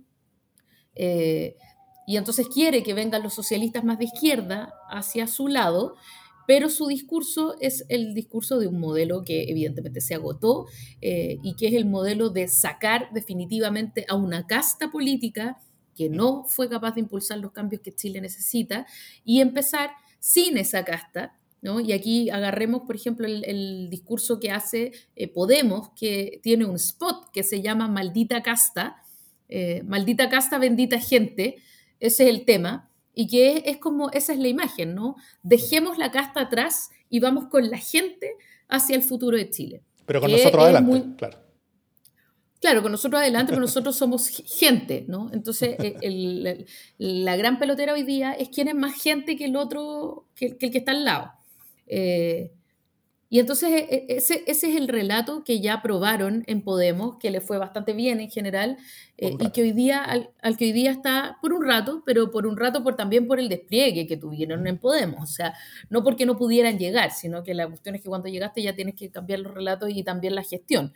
[0.94, 5.94] y entonces quiere que vengan los socialistas más de izquierda hacia su lado,
[6.48, 10.64] pero su discurso es el discurso de un modelo que evidentemente se agotó
[11.02, 15.58] eh, y que es el modelo de sacar definitivamente a una casta política
[15.94, 18.86] que no fue capaz de impulsar los cambios que Chile necesita
[19.26, 19.90] y empezar
[20.20, 21.38] sin esa casta.
[21.60, 21.80] ¿no?
[21.80, 27.30] Y aquí agarremos, por ejemplo, el, discurso que hace eh, Podemos, que tiene un spot
[27.30, 29.02] que se llama Maldita casta,
[29.50, 31.56] eh, Maldita casta, bendita gente,
[32.00, 32.87] ese es el tema
[33.20, 35.16] y que es, como, esa es la imagen, ¿no?
[35.42, 38.30] Dejemos la casta atrás y vamos con la gente
[38.68, 39.82] hacia el futuro de Chile.
[40.06, 41.38] Pero con nosotros adelante, claro.
[42.60, 45.30] Claro, con nosotros adelante, pero nosotros somos gente, ¿no?
[45.32, 46.64] Entonces, eh,
[46.98, 50.70] la gran pelotera hoy día es quién es más gente que el otro, que, el
[50.70, 51.32] que está al lado.
[51.88, 52.52] Eh,
[53.30, 57.30] y entonces e, e, ese, ese, es el relato que ya probaron en Podemos, que
[57.30, 58.78] le fue bastante bien en general,
[59.18, 62.46] eh, y que hoy día, al, que hoy día está por un rato, pero por
[62.46, 65.22] un rato por, también por el despliegue que tuvieron en Podemos.
[65.22, 65.54] O sea,
[65.90, 68.94] no porque no pudieran llegar, sino que la cuestión es que cuando llegaste ya tienes
[68.94, 70.94] que cambiar los relatos y también la gestión.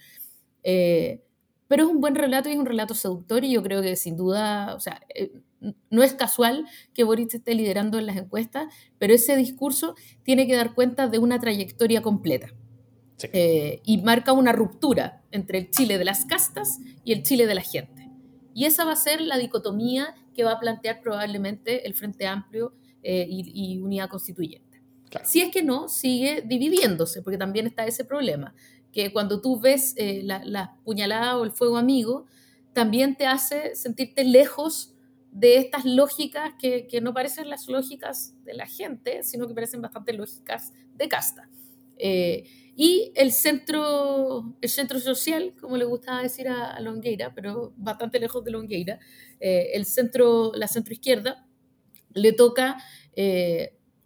[0.62, 1.20] Eh,
[1.68, 4.16] pero es un buen relato y es un relato seductor y yo creo que sin
[4.16, 5.32] duda, o sea, eh,
[5.90, 10.56] no es casual que Boris esté liderando en las encuestas, pero ese discurso tiene que
[10.56, 12.48] dar cuenta de una trayectoria completa.
[13.32, 17.54] Eh, y marca una ruptura entre el Chile de las castas y el Chile de
[17.54, 18.10] la gente.
[18.54, 22.74] Y esa va a ser la dicotomía que va a plantear probablemente el Frente Amplio
[23.02, 24.82] eh, y, Unidad Constituyente.
[25.24, 28.54] Si es que no, sigue dividiéndose, porque también está ese problema
[28.92, 32.26] que cuando tú ves eh, la, puñalada o el fuego amigo,
[32.72, 34.91] también te hace sentirte lejos
[35.32, 40.12] de estas lógicas que, no parecen las lógicas de la gente, sino que parecen bastante
[40.12, 41.48] lógicas de casta.
[41.96, 42.44] Eh,
[42.76, 48.44] y el centro, el centro social, como le gustaba decir a, Longueira, pero bastante lejos
[48.44, 48.98] de Longueira,
[49.40, 51.46] eh, el centro, la centroizquierda,
[52.14, 52.76] le toca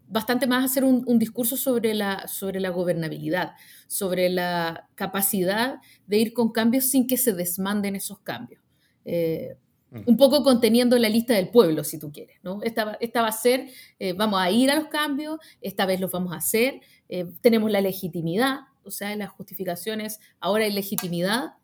[0.08, 3.52] bastante más hacer un, discurso sobre la, sobre la gobernabilidad,
[3.88, 8.62] sobre la capacidad de ir con cambios sin que se desmanden esos cambios.
[9.04, 9.56] Eh.
[10.04, 12.36] Un poco conteniendo la lista del pueblo, si tú quieres.
[12.42, 12.60] ¿no?
[12.62, 13.68] Esta, va a ser,
[13.98, 17.70] eh, vamos a ir a los cambios, esta vez los vamos a hacer, eh, tenemos
[17.70, 21.54] la legitimidad, o sea, las justificaciones, ahora hay legitimidad,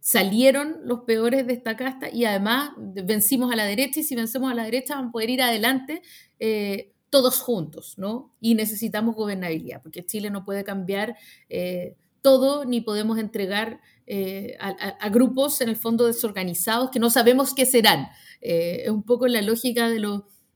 [0.00, 4.50] salieron los peores de esta casta y además vencimos a la derecha y si vencemos
[4.50, 6.02] a la derecha vamos a poder ir adelante
[7.12, 8.32] todos juntos, ¿no?
[8.40, 11.18] Y necesitamos gobernabilidad, porque Chile no puede cambiar
[11.50, 17.54] eh, todo, ni podemos entregar eh, a, grupos en el fondo desorganizados que no sabemos
[17.54, 18.08] qué serán.
[18.40, 20.00] Eh, es un poco la lógica de,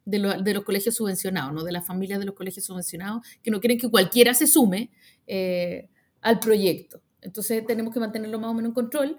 [0.04, 1.64] de, los colegios subvencionados.
[1.64, 4.90] De las familias de los colegios subvencionados, que no quieren que cualquiera se sume
[6.20, 7.00] al proyecto.
[7.20, 9.18] Entonces tenemos que mantenerlo más o menos en control.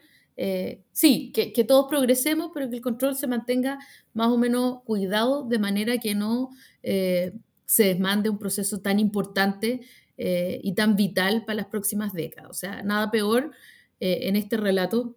[0.91, 3.79] sí, que, todos progresemos, pero que el control se mantenga
[4.13, 6.49] más o menos cuidado de manera que no
[6.89, 7.33] eh,
[7.65, 9.81] se desmande un proceso tan importante
[10.17, 12.49] eh, y tan vital para las próximas décadas.
[12.49, 13.51] O sea, nada peor
[13.99, 15.15] eh, en este relato,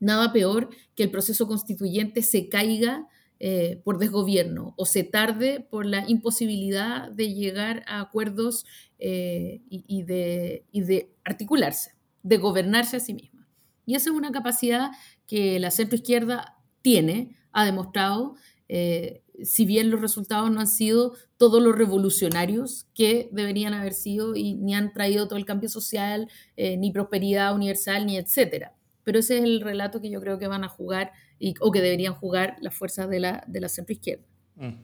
[0.00, 3.08] nada peor que el proceso constituyente se caiga
[3.84, 8.64] por desgobierno o se tarde por la imposibilidad de llegar a acuerdos
[8.98, 11.90] y, de, y de articularse,
[12.22, 13.46] de gobernarse a sí misma.
[13.84, 14.90] Y esa es una capacidad
[15.26, 18.36] que la centroizquierda tiene, ha demostrado,
[18.68, 24.34] eh, si bien los resultados no han sido todos los revolucionarios que deberían haber sido
[24.36, 28.74] y ni han traído todo el cambio social, eh, ni prosperidad universal, ni etcétera.
[29.04, 31.80] Pero ese es el relato que yo creo que van a jugar y, o que
[31.80, 34.24] deberían jugar las fuerzas de la, de la centroizquierda.
[34.56, 34.74] Mm.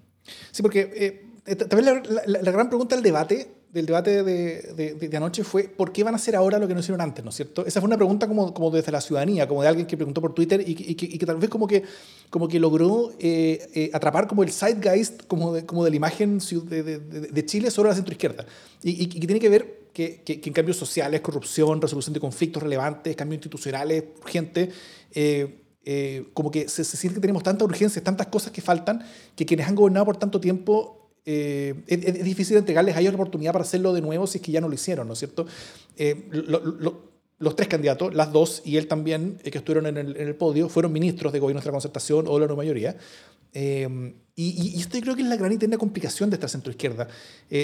[0.51, 5.65] Sí, porque eh, también la, gran pregunta del debate del debate de, de, anoche fue
[5.65, 7.25] ¿por qué van a hacer ahora lo que no hicieron antes?
[7.25, 7.65] ¿no es cierto?
[7.65, 10.35] Esa fue una pregunta como, como desde la ciudadanía, como de alguien que preguntó por
[10.35, 11.83] Twitter y, y, que, y que, tal vez como que,
[12.29, 16.39] como que logró eh, eh, atrapar como el zeitgeist como de, como de la imagen
[16.39, 18.45] de, Chile sobre la centroizquierda.
[18.83, 23.17] Y, que tiene que ver que, que, en cambios sociales, corrupción, resolución de conflictos relevantes,
[23.17, 24.69] cambios institucionales urgentes,
[25.15, 29.03] eh, como que se, se siente que tenemos tantas urgencias, tantas cosas que faltan,
[29.35, 33.53] que quienes han gobernado por tanto tiempo eh, es, difícil entregarles a ellos la oportunidad
[33.53, 35.47] para hacerlo de nuevo si es que ya no lo hicieron, ¿no es cierto?
[35.97, 36.29] Eh,
[37.39, 40.35] los tres candidatos, las dos y él también, eh, que estuvieron en el, en el,
[40.35, 42.97] podio, fueron ministros de gobierno de la concertación o de la nueva mayoría.
[43.55, 47.07] y, y, esto yo creo que es la gran y eterna complicación de esta centroizquierda,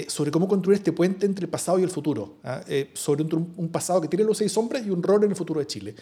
[0.07, 2.63] sobre cómo construir este puente entre el pasado y el futuro, ¿ah?
[2.93, 5.59] sobre un, un, pasado que tiene los seis hombres y un rol en el futuro
[5.59, 5.95] de Chile.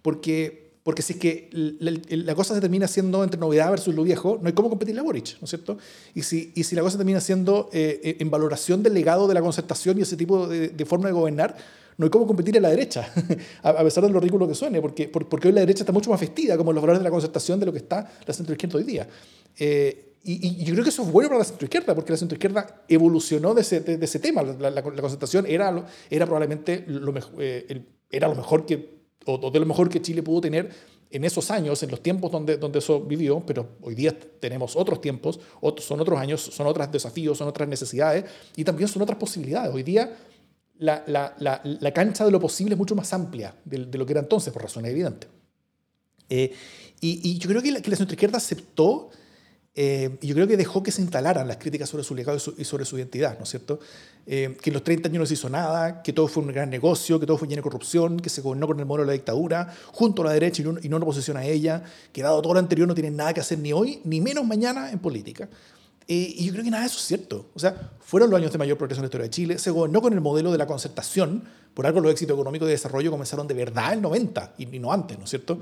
[0.00, 4.38] Porque porque si es que la, cosa se termina siendo entre novedad versus lo viejo,
[4.40, 5.78] no hay cómo competir la Boric, ¿no es cierto?
[6.14, 9.34] Y si, y si la cosa termina siendo eh, eh, en valoración del legado de
[9.34, 11.56] la concertación y ese tipo de, forma de gobernar,
[11.98, 13.12] no hay cómo competir en la derecha,
[13.62, 16.20] a pesar de lo ridículo que suene, porque, porque hoy la derecha está mucho más
[16.20, 19.08] vestida como los valores de la concertación de lo que está la centroizquierda hoy día.
[19.56, 23.54] Eh, y, yo creo que eso es bueno para la centroizquierda, porque la centroizquierda evolucionó
[23.54, 24.42] de ese, de, ese tema.
[24.42, 29.66] La, la, concertación era, era probablemente lo, mejor, era lo mejor que o, de lo
[29.66, 30.70] mejor que Chile pudo tener
[31.10, 35.00] en esos años, en los tiempos donde, donde eso vivió, pero hoy día tenemos otros
[35.00, 38.24] tiempos, otros, son otros años, son otros desafíos, son otras necesidades
[38.56, 39.74] y también son otras posibilidades.
[39.74, 40.16] Hoy día
[40.78, 44.06] la, la, la, la cancha de lo posible es mucho más amplia de, de, lo
[44.06, 45.28] que era entonces, por razones evidentes.
[46.28, 46.52] Eh,
[47.00, 49.10] y, y, yo creo que la, que la izquierda aceptó
[49.74, 52.64] Eh, y yo creo que dejó que se instalaran las críticas sobre su legado y,
[52.64, 53.80] sobre su identidad, ¿no es cierto?
[54.26, 56.68] Eh, que en los 30 años no se hizo nada, que todo fue un gran
[56.68, 59.12] negocio, que todo fue lleno de corrupción, que se gobernó con el modelo de la
[59.14, 62.42] dictadura, junto a la derecha y no, y no en oposición a ella, que dado
[62.42, 65.48] todo lo anterior no tienen nada que hacer ni hoy, ni menos mañana en política.
[66.06, 67.50] Eh, y yo creo que nada de eso es cierto.
[67.54, 70.02] O sea, fueron los años de mayor progreso en la historia de Chile, se gobernó
[70.02, 73.54] con el modelo de la concertación, por algo los éxitos económicos de desarrollo comenzaron de
[73.54, 75.60] verdad el 90 y, no antes, ¿no es cierto?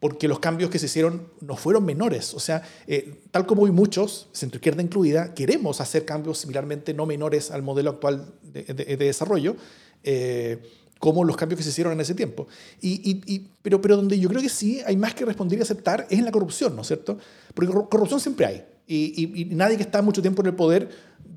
[0.00, 2.34] Porque los cambios que se hicieron no fueron menores.
[2.34, 7.06] O sea, eh, tal como hoy muchos, centro izquierda incluida, queremos hacer cambios similarmente no
[7.06, 9.56] menores al modelo actual de, desarrollo,
[10.04, 10.62] eh,
[11.00, 12.46] como los cambios que se hicieron en ese tiempo.
[12.80, 16.18] Y, pero, pero donde yo creo que sí hay más que responder y aceptar es
[16.18, 17.18] en la corrupción, ¿no es cierto?
[17.54, 18.64] Porque corrupción siempre hay.
[18.86, 20.88] Y, nadie que está mucho tiempo en el poder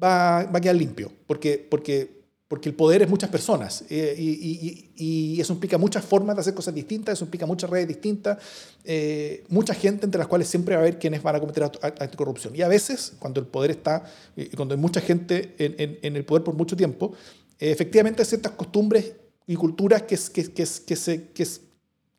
[0.02, 2.21] va, va a quedar limpio, porque, porque
[2.52, 6.76] porque el poder es muchas personas eh, y, eso implica muchas formas de hacer cosas
[6.76, 8.40] distintas, eso implica muchas redes distintas,
[8.84, 12.12] eh, mucha gente entre las cuales siempre va a haber quienes van a cometer actos
[12.12, 12.54] de corrupción.
[12.54, 14.04] Y a veces, cuando el poder está,
[14.36, 17.14] y cuando hay mucha gente en, el poder por mucho tiempo,
[17.58, 19.14] eh, efectivamente hay ciertas costumbres
[19.48, 21.30] y culturas que, que, que, que, se,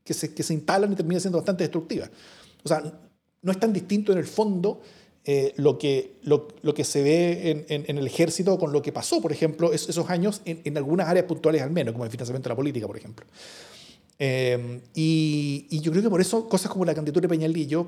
[0.06, 2.10] se, que se instalan y terminan siendo bastante destructivas.
[2.64, 2.82] O sea,
[3.42, 4.80] no es tan distinto en el fondo
[5.24, 8.90] eh, lo, que, lo, lo, que se ve en, en, el ejército con lo que
[8.90, 12.48] pasó, por ejemplo, esos años en, en, algunas áreas puntuales al menos, como el financiamiento
[12.48, 13.24] de la política, por ejemplo.
[14.18, 17.86] Eh, y, y, yo creo que por eso cosas como la candidatura de Peñalillo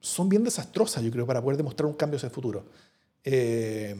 [0.00, 2.64] son bien desastrosas, yo creo, para poder demostrar un cambio hacia el futuro.
[3.24, 3.94] Eh,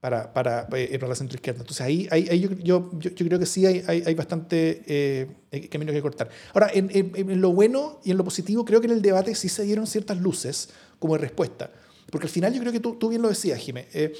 [0.00, 1.60] para, para, para, la centroizquierda.
[1.60, 5.92] Entonces ahí, ahí, yo, yo, yo, creo que sí hay, hay, hay bastante eh, camino
[5.92, 6.30] que cortar.
[6.54, 9.34] Ahora, en, en, en, lo bueno y en lo positivo, creo que en el debate
[9.34, 10.70] sí se dieron ciertas luces
[11.00, 11.72] como respuesta.
[12.08, 14.12] Porque al final yo creo que tú, tú bien lo decías, Jimé, eh,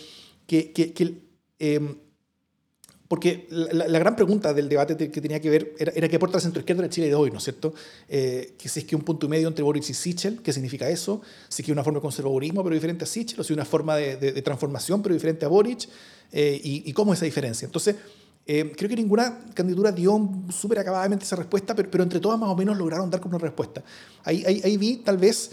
[0.46, 1.14] que, que, que
[1.60, 1.94] eh,
[3.10, 6.36] porque la, la, gran pregunta del debate que tenía que ver era, era qué aporta
[6.36, 7.74] la centroizquierda de Chile de hoy, ¿no es cierto?
[8.08, 11.20] Eh, que si es que un punto medio entre Boric y Sichel, ¿qué significa eso?
[11.48, 13.96] Si es que una forma de conservadurismo pero diferente a Sichel, o si una forma
[13.96, 15.88] de, de, de transformación pero diferente a Boric,
[16.30, 17.66] eh, y, y, cómo es esa diferencia.
[17.66, 17.96] Entonces,
[18.46, 22.50] eh, creo que ninguna candidatura dio súper acabadamente esa respuesta, pero, pero, entre todas más
[22.50, 23.82] o menos lograron dar como una respuesta.
[24.22, 25.50] Ahí, ahí, ahí vi tal vez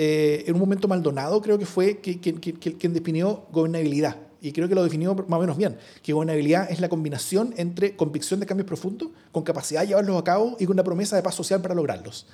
[0.00, 4.16] eh, en un momento Maldonado, creo que fue quien, quien, quien, definió gobernabilidad.
[4.40, 7.96] Y creo que lo definió más o menos bien, que gobernabilidad es la combinación entre
[7.96, 11.22] convicción de cambios profundos, con capacidad de llevarlos a cabo y con una promesa de
[11.22, 12.26] paz social para lograrlos.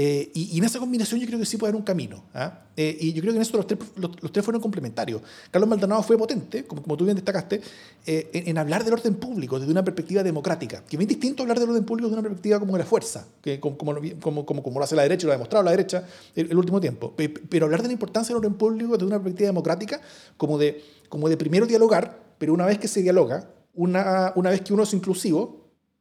[0.00, 2.22] Eh, y, y, en esa combinación yo creo que sí puede haber un camino.
[2.32, 2.60] ¿ah?
[2.76, 5.20] Eh, y yo creo que en eso los tres, los, los, tres fueron complementarios.
[5.50, 7.60] Carlos Maldonado fue potente, como, como tú bien destacaste,
[8.06, 11.42] eh, en, en, hablar del orden público desde una perspectiva democrática, que es bien distinto
[11.42, 14.46] hablar del orden público desde una perspectiva como de la fuerza, que como, como, como,
[14.46, 16.80] como, como lo hace la derecha y lo ha demostrado la derecha el, el, último
[16.80, 17.12] tiempo.
[17.16, 20.00] Pero hablar de la importancia del orden público desde una perspectiva democrática,
[20.36, 24.60] como de, como de primero dialogar, pero una vez que se dialoga, una, una vez
[24.60, 25.57] que uno es inclusivo,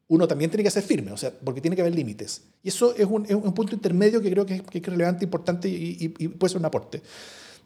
[0.09, 2.41] uno también tiene que ser firme, o sea, porque tiene que haber límites.
[2.63, 6.27] Y eso es un, punto intermedio que creo que es, relevante, importante y, y, y,
[6.29, 7.01] puede ser un aporte.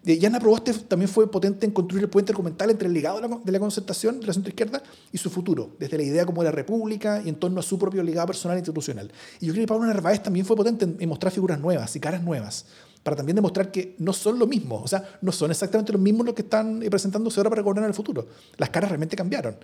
[0.03, 3.51] Y Yana Proboste también fue potente en construir el puente argumental entre el legado de
[3.51, 4.81] la, concertación de la centroizquierda
[5.11, 7.77] y su futuro, desde la idea como de la república y en torno a su
[7.77, 9.11] propio legado personal e institucional.
[9.39, 11.99] Y yo creo que Pablo Narváez también fue potente en, en mostrar figuras nuevas y
[11.99, 12.65] caras nuevas
[13.03, 16.25] para también demostrar que no son lo mismo, o sea, no son exactamente los mismos
[16.25, 18.27] los que están presentándose ahora para gobernar el futuro.
[18.57, 19.55] Las caras realmente cambiaron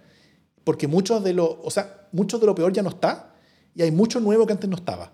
[0.67, 3.33] porque mucho de lo, o sea, mucho de lo peor ya no está
[3.73, 5.13] y hay mucho nuevo que antes no estaba.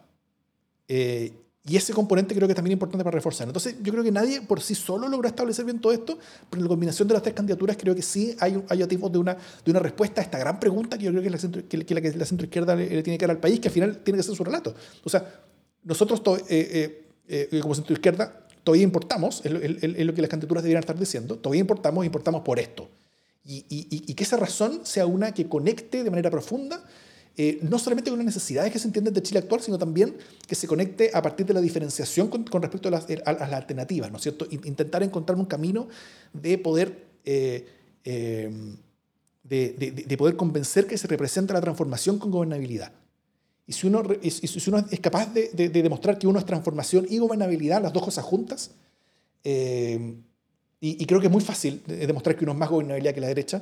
[0.88, 1.32] Eh,
[1.64, 3.46] y ese componente creo que es también importante para reforzar.
[3.46, 6.18] Entonces, yo creo que nadie por sí solo logra establecer bien todo esto,
[6.50, 9.20] pero en la combinación de las tres candidaturas creo que sí hay, hay atisbos de
[9.20, 11.86] una, de una respuesta a esta gran pregunta que yo creo que, la centro, que,
[11.86, 14.18] que la, que la centroizquierda le, tiene que dar al país, que al final tiene
[14.18, 14.74] que ser su relato.
[15.04, 15.40] O sea,
[15.84, 17.76] nosotros to, eh, eh, eh como
[18.64, 22.04] todavía importamos, es lo, es, es lo que las candidaturas deberían estar diciendo, todavía importamos,
[22.08, 22.90] importamos por esto.
[23.46, 26.82] Y, y, y, que esa razón sea una que conecte de manera profunda,
[27.36, 30.16] eh, no solamente con las necesidades que se entienden de Chile actual, sino también
[30.48, 33.34] que se conecte a partir de la diferenciación con, con respecto a las, a, a
[33.34, 34.48] las, alternativas, ¿no es cierto?
[34.50, 35.88] Intentar encontrar un camino
[36.32, 37.68] de poder, eh,
[38.06, 38.50] eh,
[39.44, 42.94] de, de, de, poder convencer que se representa la transformación con gobernabilidad.
[43.66, 47.08] Y si uno, y si uno es capaz de, de, demostrar que uno es transformación
[47.10, 48.72] y gobernabilidad, las dos cosas juntas,
[49.44, 50.16] eh,
[50.84, 53.28] y, y, creo que es muy fácil demostrar que uno es más gobernabilidad que la
[53.28, 53.62] derecha.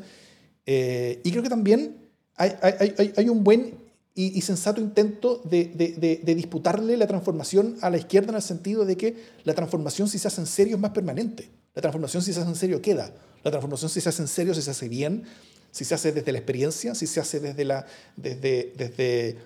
[0.66, 1.98] Eh, y creo que también
[2.36, 3.76] hay, hay, hay, hay un buen
[4.16, 8.38] y, y, sensato intento de, de, de, de, disputarle la transformación a la izquierda en
[8.38, 11.52] el sentido de que la transformación si se hace en serio es más permanente.
[11.76, 13.14] La transformación si se hace en serio queda.
[13.44, 15.24] La transformación si se hace en serio, si se hace bien,
[15.70, 17.86] si se hace desde la experiencia, si se hace desde la...
[18.18, 19.38] Desde, desde,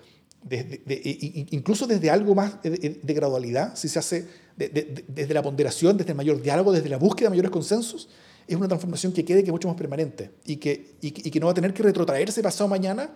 [0.48, 6.12] de, incluso desde algo más de, de, gradualidad, si se hace desde la ponderación, desde
[6.12, 8.08] el mayor diálogo, desde la búsqueda de mayores consensos,
[8.46, 11.40] es una transformación que quede que es mucho más permanente y que, y, y que
[11.40, 13.10] no va a tener que retrotraerse pasado mañana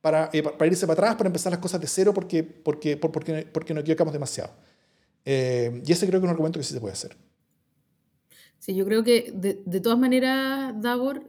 [0.00, 3.46] para, eh, para irse para atrás, para empezar las cosas de cero porque, porque, porque,
[3.52, 4.50] porque nos equivocamos demasiado.
[5.24, 7.16] y ese creo que es un argumento que sí se puede hacer.
[8.58, 11.22] Sí, yo creo que de, de todas maneras, Davor,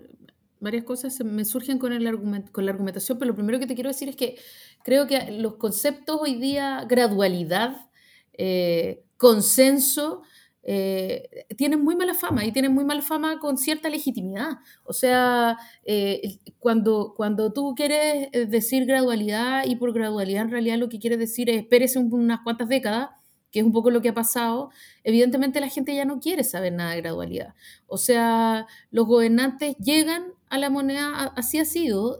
[0.64, 3.76] varias cosas me surgen con, el argument, con la argumentación, pero lo primero que te
[3.76, 4.38] quiero decir es que
[4.84, 7.90] creo que los conceptos hoy día, gradualidad,
[8.34, 10.22] eh, consenso,
[10.66, 14.60] eh, tienen muy mala fama y tienen muy mala fama con cierta legitimidad.
[14.84, 20.90] O sea, eh, cuando, cuando tú quieres decir gradualidad y por gradualidad en realidad lo
[20.90, 23.10] que quieres decir es espérese unas cuantas décadas,
[23.52, 24.72] que es un poco lo que ha pasado,
[25.04, 27.54] evidentemente la gente ya no quiere saber nada de gradualidad.
[27.86, 32.20] O sea, los gobernantes llegan a la moneda, así ha sido,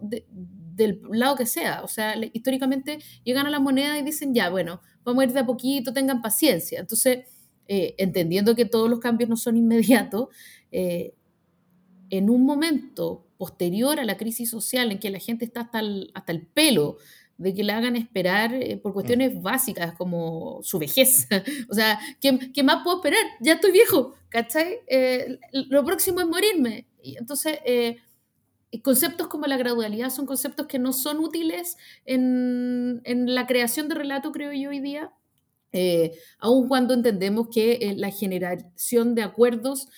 [0.76, 1.82] del lado que sea.
[1.84, 5.40] O sea, históricamente llegan a la moneda y dicen, ya, bueno, vamos a ir de
[5.40, 6.80] a poquito, tengan paciencia.
[6.80, 7.28] Entonces,
[7.68, 10.30] eh, entendiendo que todos los cambios no son inmediatos,
[10.72, 11.14] eh,
[12.10, 15.82] en un momento posterior a la crisis social en que la gente está hasta
[16.14, 16.98] hasta el pelo
[17.38, 21.28] de que le hagan esperar eh, por cuestiones básicas como su vejez.
[21.70, 23.24] o sea, ¿qué, más puedo esperar?
[23.42, 24.80] Ya estoy viejo, ¿cachai?
[25.52, 26.86] Lo próximo es morirme.
[27.02, 27.58] Y entonces,
[28.82, 33.96] conceptos como la gradualidad son conceptos que no son útiles en, en la creación de
[33.96, 35.12] relato, creo yo, hoy día.
[36.40, 39.90] aun cuando entendemos que la generación de acuerdos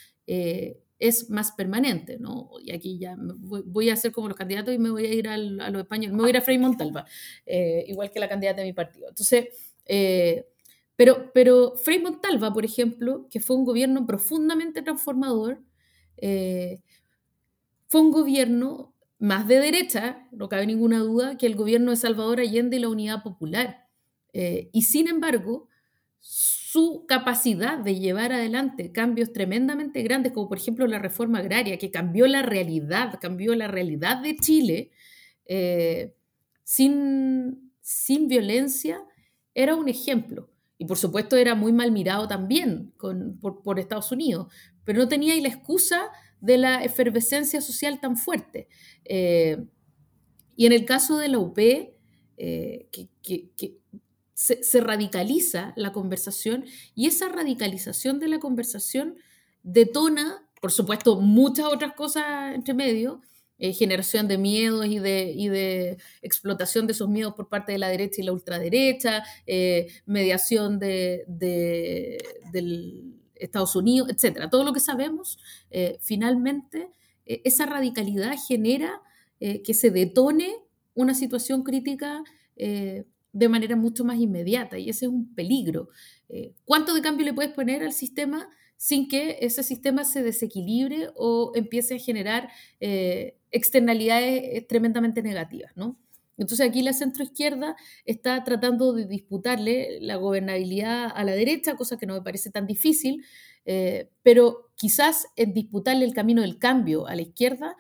[1.00, 2.50] es más permanente, ¿no?
[2.62, 5.60] Y aquí ya voy, a ser como los candidatos y me voy a ir al,
[5.60, 7.06] a los españoles, me voy a ir a Frei Montalva,
[7.46, 9.10] eh, igual que la candidata de mi partido.
[9.10, 9.48] Entonces,
[9.86, 10.46] eh,
[10.96, 15.62] pero, pero Frei Montalva, por ejemplo, que fue un gobierno profundamente transformador,
[16.18, 16.82] eh,
[17.88, 22.40] fue un gobierno más de derecha, no cabe ninguna duda, que el gobierno de Salvador
[22.40, 23.88] Allende y la Unidad Popular.
[24.34, 25.70] y sin embargo,
[26.76, 31.90] su capacidad de llevar adelante cambios tremendamente grandes, como por ejemplo la reforma agraria, que
[31.90, 34.92] cambió la realidad, cambió la realidad de Chile,
[35.46, 36.16] eh,
[36.64, 39.02] sin, sin violencia,
[39.54, 40.50] era un ejemplo.
[40.78, 45.48] Y por supuesto era muy mal mirado también por, Estados Unidos, pero no tenía la
[45.48, 46.10] excusa
[46.46, 48.68] de la efervescencia social tan fuerte.
[49.04, 49.66] Eh,
[50.56, 53.78] y en el caso de la UP, eh, que
[54.36, 59.16] se, radicaliza la conversación y esa radicalización de la conversación
[59.64, 63.22] detona, por supuesto, muchas otras cosas entre medio,
[63.58, 67.88] eh, generación de miedos y de, de, explotación de esos miedos por parte de la
[67.88, 69.24] derecha y la ultraderecha,
[70.06, 71.24] mediación de,
[72.52, 74.50] del Estados Unidos, etcétera.
[74.50, 75.38] Todo lo que sabemos,
[75.72, 76.90] eh, finalmente,
[77.26, 79.02] esa radicalidad genera
[79.40, 80.56] que se detone
[80.94, 82.24] una situación crítica
[83.36, 85.90] de manera mucho más inmediata y ese es un peligro.
[86.30, 91.10] Eh, ¿Cuánto de cambio le puedes poner al sistema sin que ese sistema se desequilibre
[91.16, 95.74] o empiece a generar eh, externalidades eh, tremendamente negativas?
[95.76, 96.00] ¿no?
[96.38, 97.76] Entonces aquí la centroizquierda
[98.06, 102.68] está tratando de disputarle la gobernabilidad a la derecha, cosa que no me parece tan
[102.68, 103.24] difícil,
[104.22, 107.76] pero quizás en disputarle el camino del cambio a la izquierda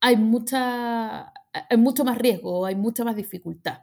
[0.00, 3.80] hay, mucha, hay mucho más riesgo, hay mucha más dificultad.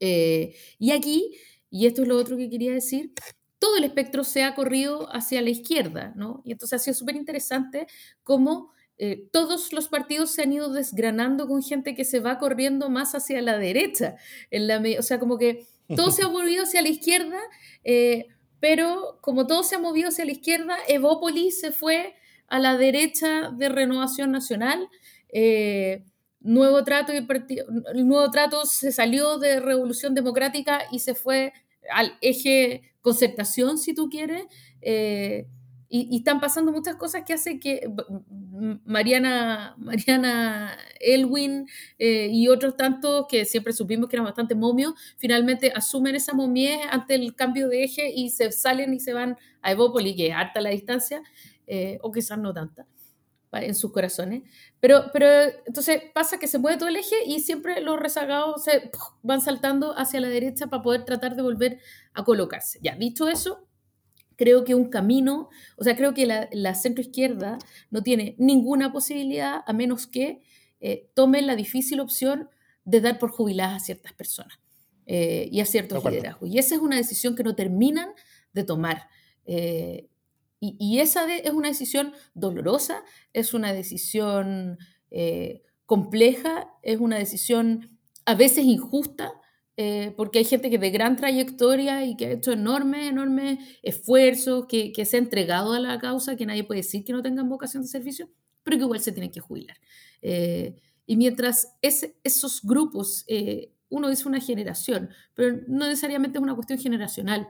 [0.00, 1.36] Eh, y aquí,
[1.70, 3.12] y esto es lo otro que quería decir,
[3.58, 6.42] todo el espectro se ha corrido hacia la izquierda, ¿no?
[6.44, 7.86] Y entonces ha sido súper interesante
[8.22, 12.90] cómo eh, todos los partidos se han ido desgranando con gente que se va corriendo
[12.90, 14.16] más hacia la derecha.
[14.50, 17.38] En la, o sea, como que todo se ha movido hacia la izquierda,
[17.84, 18.26] eh,
[18.60, 22.14] pero como todo se ha movido hacia la izquierda, Evópolis se fue
[22.48, 24.88] a la derecha de Renovación Nacional.
[26.40, 31.52] Nuevo Trato, y el, Nuevo Trato se salió de Revolución Democrática y se fue
[31.90, 34.44] al eje concertación, si tú quieres,
[34.80, 35.46] eh,
[35.88, 37.90] y, están pasando muchas cosas que hacen que
[38.84, 41.66] Mariana, Mariana Elwin
[41.98, 46.80] eh, y otros tantos que siempre supimos que eran bastante momios, finalmente asumen esa momie
[46.90, 50.34] ante el cambio de eje y se salen y se van a Evópolis, que es
[50.34, 51.22] harta la distancia,
[51.66, 52.86] eh, o quizás no tanta
[53.52, 54.42] en sus corazones.
[54.80, 55.26] Pero, pero
[55.66, 58.90] entonces pasa que se mueve todo el eje y siempre los rezagados se
[59.22, 61.80] van saltando hacia la derecha para poder tratar de volver
[62.12, 62.78] a colocarse.
[62.82, 63.67] Ya, dicho eso,
[64.38, 67.58] creo que un camino, o sea, creo que la, la centroizquierda
[67.90, 70.40] no tiene ninguna posibilidad a menos que
[70.80, 72.48] eh, tome la difícil opción
[72.84, 74.58] de dar por jubiladas a ciertas personas
[75.10, 76.48] eh, y a ciertos liderazgos.
[76.48, 78.10] Y esa es una decisión que no terminan
[78.52, 79.08] de tomar.
[79.44, 80.08] Eh,
[80.60, 84.76] y, esa es una decisión dolorosa, es una decisión
[85.10, 89.32] eh, compleja, es una decisión a veces injusta,
[89.80, 94.66] eh, porque hay gente que de gran trayectoria y que ha hecho enormes, enormes esfuerzos,
[94.66, 97.84] que, se ha entregado a la causa, que nadie puede decir que no tengan vocación
[97.84, 98.28] de servicio,
[98.64, 99.76] pero que igual se tienen que jubilar.
[100.20, 100.74] Eh,
[101.06, 103.24] y mientras esos grupos,
[103.88, 107.46] uno dice una generación, pero no necesariamente es una cuestión generacional,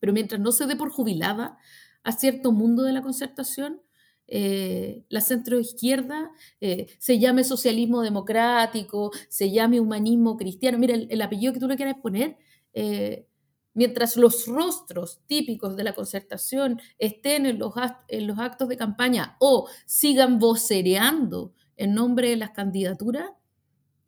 [0.00, 1.58] pero mientras no se dé por jubilada
[2.02, 3.82] a cierto mundo de la concertación,
[4.28, 11.52] eh, la centroizquierda eh, se llame socialismo democrático, se llame humanismo cristiano, mira, el, apellido
[11.52, 12.36] que tú le quieras poner,
[12.72, 13.28] eh,
[13.74, 17.74] mientras los rostros típicos de la concertación estén en los,
[18.08, 23.30] en los actos de campaña o sigan vocereando en nombre de las candidaturas,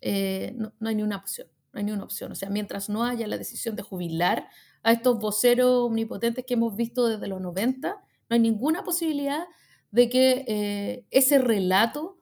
[0.02, 2.32] no, no hay ni una opción, no hay ni opción.
[2.32, 4.48] O sea, mientras no haya la decisión de jubilar
[4.82, 8.00] a estos voceros omnipotentes que hemos visto desde los 90, no
[8.34, 9.44] hay ninguna posibilidad
[9.90, 12.18] de que eh, ese relato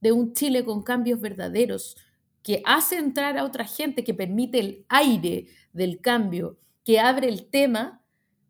[0.00, 1.96] de un Chile con cambios verdaderos,
[2.42, 7.46] que hace entrar a otra gente, que permite el aire del cambio, que abre el
[7.50, 8.02] tema,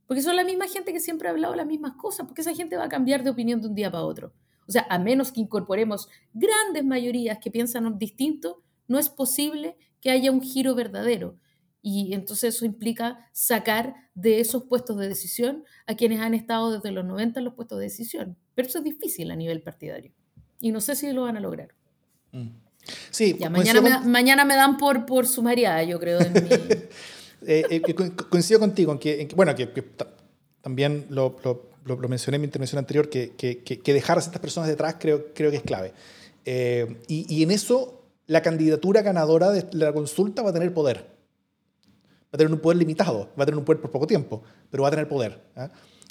[0.06, 2.76] porque son la misma gente que siempre ha hablado las mismas cosas, porque esa gente
[2.76, 4.32] va a cambiar de opinión de un día para otro.
[4.66, 10.10] O sea, a menos que incorporemos grandes mayorías que piensan distinto, no es posible que
[10.10, 11.38] haya un giro verdadero.
[11.80, 16.92] Y entonces eso implica sacar de esos puestos de decisión a quienes han estado desde
[16.92, 18.36] los 90 en los puestos de decisión.
[18.58, 20.10] Pero eso es difícil a nivel partidario.
[20.60, 21.68] Y no sé si lo van a lograr.
[22.32, 22.48] Mm.
[23.08, 26.18] Sí, ya, mañana, me, mañana me dan por, por sumariada, yo creo.
[27.46, 29.68] Eh, eh, coincido contigo en que, bueno, que,
[30.60, 34.68] también lo, lo, lo, mencioné en mi intervención anterior, que, que, dejar a estas personas
[34.68, 35.92] detrás creo, creo que es clave.
[36.44, 41.06] Eh, y, y en eso la candidatura ganadora de la consulta va a tener poder
[42.28, 44.82] va a tener un poder limitado, va a tener un poder por poco tiempo, pero
[44.82, 45.40] va a tener poder.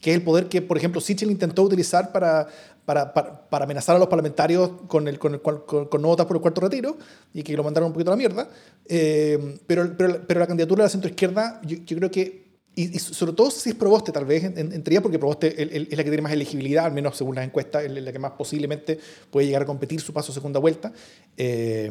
[0.01, 2.47] Que es el poder que, por ejemplo, Sichel intentó utilizar para,
[2.85, 6.37] para, para, amenazar a los parlamentarios con, el, con, el, con, con, no votar por
[6.37, 6.97] el cuarto retiro
[7.33, 8.47] y que lo mandaron un poquito a la mierda.
[8.87, 13.33] Eh, pero, pero, pero, la candidatura de la centroizquierda, yo, yo creo que y, sobre
[13.33, 16.85] todo si es Proboste, tal vez, entraría porque Proboste es la que tiene más elegibilidad,
[16.85, 18.99] al menos según las encuestas, es la que más posiblemente
[19.31, 20.93] puede llegar a competir su paso a segunda vuelta.
[21.35, 21.89] Eh,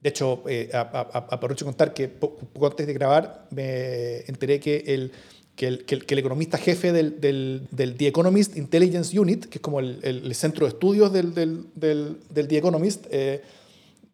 [0.00, 5.12] de hecho, eh, aprovecho contar que poco antes de grabar me enteré que el,
[5.56, 9.62] que el, que el, economista jefe del, del, del, The Economist Intelligence Unit, que es
[9.62, 13.42] como el, el centro de estudios del, del, del The Economist, eh,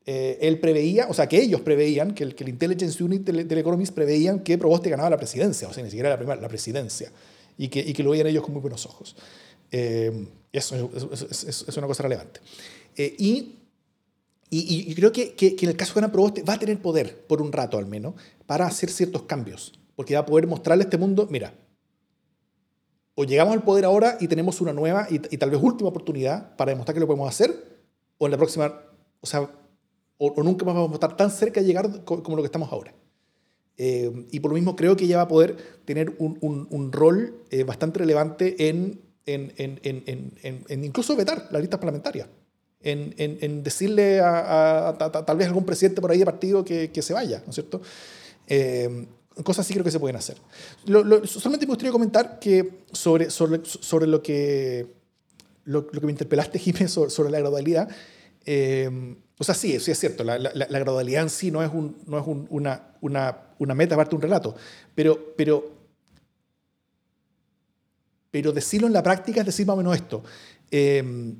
[0.04, 3.58] eh, él preveía, o sea, que ellos preveían, que el, que el Intelligence Unit del,
[3.58, 7.12] Economist preveían que Proboste ganaba la presidencia, o sea, ni siquiera la primera, la presidencia,
[7.56, 9.16] y que, y que lo veían ellos con muy buenos ojos.
[9.70, 10.90] eso
[11.30, 12.40] es, una cosa relevante.
[12.96, 13.58] y
[14.50, 17.42] y, creo que, que, en el caso de Ana Proboste va a tener poder, por
[17.42, 18.14] un rato al menos,
[18.46, 19.78] para hacer ciertos cambios.
[19.98, 21.52] Porque va a poder mostrarle a este mundo, mira,
[23.16, 26.70] o llegamos al poder ahora y tenemos una nueva y, tal vez última oportunidad para
[26.70, 27.52] demostrar que lo podemos hacer,
[28.16, 28.80] o en la próxima,
[29.20, 29.50] o sea,
[30.18, 32.94] o, nunca más vamos a estar tan cerca de llegar como lo que estamos ahora.
[33.76, 36.38] Eh, y por lo mismo creo que ella va a poder tener un,
[36.70, 40.32] un, rol eh, bastante relevante en, en, en,
[40.68, 42.28] en, incluso vetar las listas parlamentarias
[42.82, 47.42] en, decirle a, tal vez algún presidente por ahí de partido que, que se vaya,
[47.44, 47.82] ¿no es cierto?
[48.46, 49.06] Eh,
[49.44, 50.36] cosas así creo que se pueden hacer.
[50.86, 54.86] solamente me gustaría comentar que sobre, sobre, sobre lo, que,
[55.64, 57.88] lo, que me interpelaste, Jiménez, sobre, la gradualidad.
[58.44, 61.70] Eh, o sea, sí, sí es cierto, la, la, la, gradualidad en sí no es,
[61.72, 64.56] un, no es un, una, una, una, meta aparte un relato,
[64.94, 65.70] pero, pero,
[68.30, 70.24] pero decirlo en la práctica es decir más o menos esto.
[70.70, 71.34] Eh,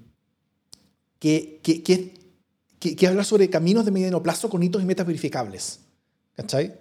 [1.18, 2.14] que, que, que,
[2.78, 5.80] que, hablar sobre caminos de mediano plazo con hitos y metas verificables.
[6.36, 6.78] ¿Cachai?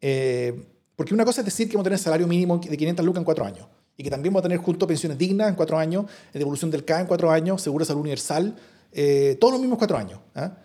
[0.00, 3.20] Eh, porque una cosa es decir que vamos a tener salario mínimo de 500 lucas
[3.20, 3.66] en cuatro años
[3.96, 7.00] y que también vamos a tener junto pensiones dignas en cuatro años, devolución del CA
[7.00, 8.54] en cuatro años, seguro salud universal,
[8.92, 10.20] eh, todos los mismos cuatro años.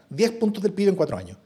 [0.10, 0.34] 10 ¿ah?
[0.40, 1.38] puntos del PIB en cuatro años.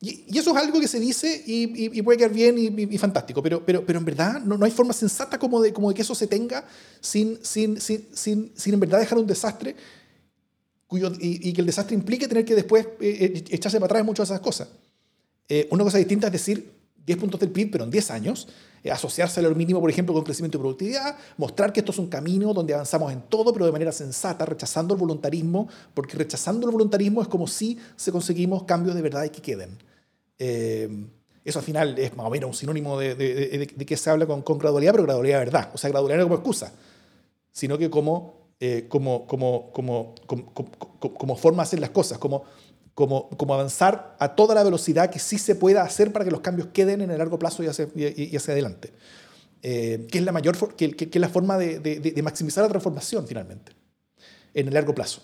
[0.00, 3.40] Y, y, eso es algo que se dice y, y, puede quedar bien y, fantástico,
[3.40, 6.02] pero, pero, pero en verdad no, no, hay forma sensata como de, como de que
[6.02, 6.64] eso se tenga
[7.00, 9.76] sin, sin, sin, sin, sin en verdad dejar un desastre
[10.90, 14.34] y, que el desastre implique tener que después eh, eh, echarse para atrás muchas de
[14.34, 14.68] esas cosas.
[15.48, 16.71] Eh, una cosa distinta es decir
[17.06, 18.48] 10 puntos del PIB, pero en 10 años,
[18.90, 22.52] asociarse al mínimo, por ejemplo, con crecimiento y productividad, mostrar que esto es un camino
[22.52, 27.22] donde avanzamos en todo, pero de manera sensata, rechazando el voluntarismo, porque rechazando el voluntarismo
[27.22, 29.78] es como si se conseguimos cambios de verdad y que queden.
[31.44, 34.42] eso al final es más o menos un sinónimo de, de, que se habla con,
[34.42, 35.70] con, gradualidad, pero gradualidad de verdad.
[35.74, 36.72] O sea, gradualidad no como excusa,
[37.52, 42.44] sino que como eh, como, como, como, como, forma de hacer las cosas, como,
[42.94, 46.40] como, como avanzar a toda la velocidad que sí se pueda hacer para que los
[46.40, 48.92] cambios queden en el largo plazo y hacia, y, hacia adelante.
[49.62, 53.28] Eh, que es la mayor que, que, es la forma de, de, maximizar la transformación
[53.28, 53.72] finalmente
[54.54, 55.22] en el largo plazo.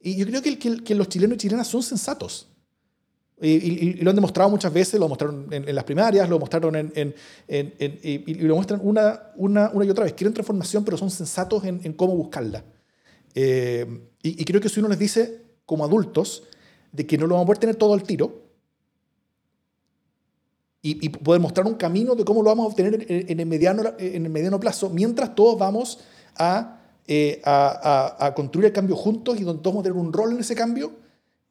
[0.00, 2.48] Y yo creo que, que, los chilenos y chilenas son sensatos.
[3.38, 7.14] Y, lo han demostrado muchas veces, lo mostraron en, las primarias, lo mostraron en, en,
[7.48, 10.14] en y, lo muestran una, una, una, y otra vez.
[10.14, 12.64] Quieren transformación, pero son sensatos en, cómo buscarla.
[13.34, 13.84] Eh,
[14.22, 16.44] y, creo que si uno les dice, como adultos,
[16.92, 18.46] de que no lo vamos a poder tener todo al tiro,
[20.82, 24.24] y, poder mostrar un camino de cómo lo vamos a obtener en, el, mediano, en
[24.24, 25.98] el mediano plazo, mientras todos vamos
[26.36, 30.32] a, eh, a, construir el cambio juntos y donde todos vamos a tener un rol
[30.32, 30.92] en ese cambio,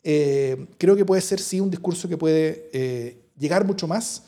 [0.03, 4.23] eh, creo que puede ser sí un discurso que puede eh, llegar mucho más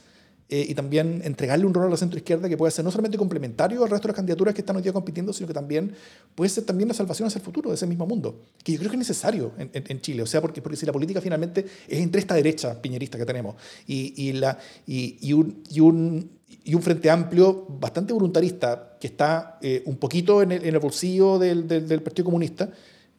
[0.50, 3.84] eh, y también entregarle un rol a la centroizquierda que puede ser no solamente complementario
[3.84, 5.94] al resto de las candidaturas que están hoy día compitiendo, sino que también
[6.36, 8.90] puede ser también la salvación hacia el futuro de ese mismo mundo, que yo creo
[8.90, 12.00] que es necesario en, en, Chile, o sea, porque, porque si la política finalmente es
[12.00, 13.56] entre esta derecha piñerista que tenemos
[13.88, 16.32] y, y la, y, y, un, y, un,
[16.64, 20.80] y un frente amplio bastante voluntarista que está eh, un poquito en el, en el
[20.80, 22.70] bolsillo del, del, del, Partido Comunista,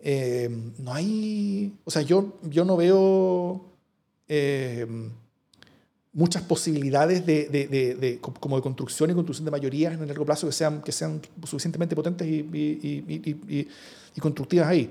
[0.01, 0.49] eh,
[0.79, 3.66] no hay, o sea, yo, yo no veo
[6.13, 10.25] muchas posibilidades de, de, de, como de construcción y construcción de mayorías en el largo
[10.25, 13.69] plazo que sean, que sean suficientemente potentes y, y,
[14.15, 14.91] y, constructivas ahí.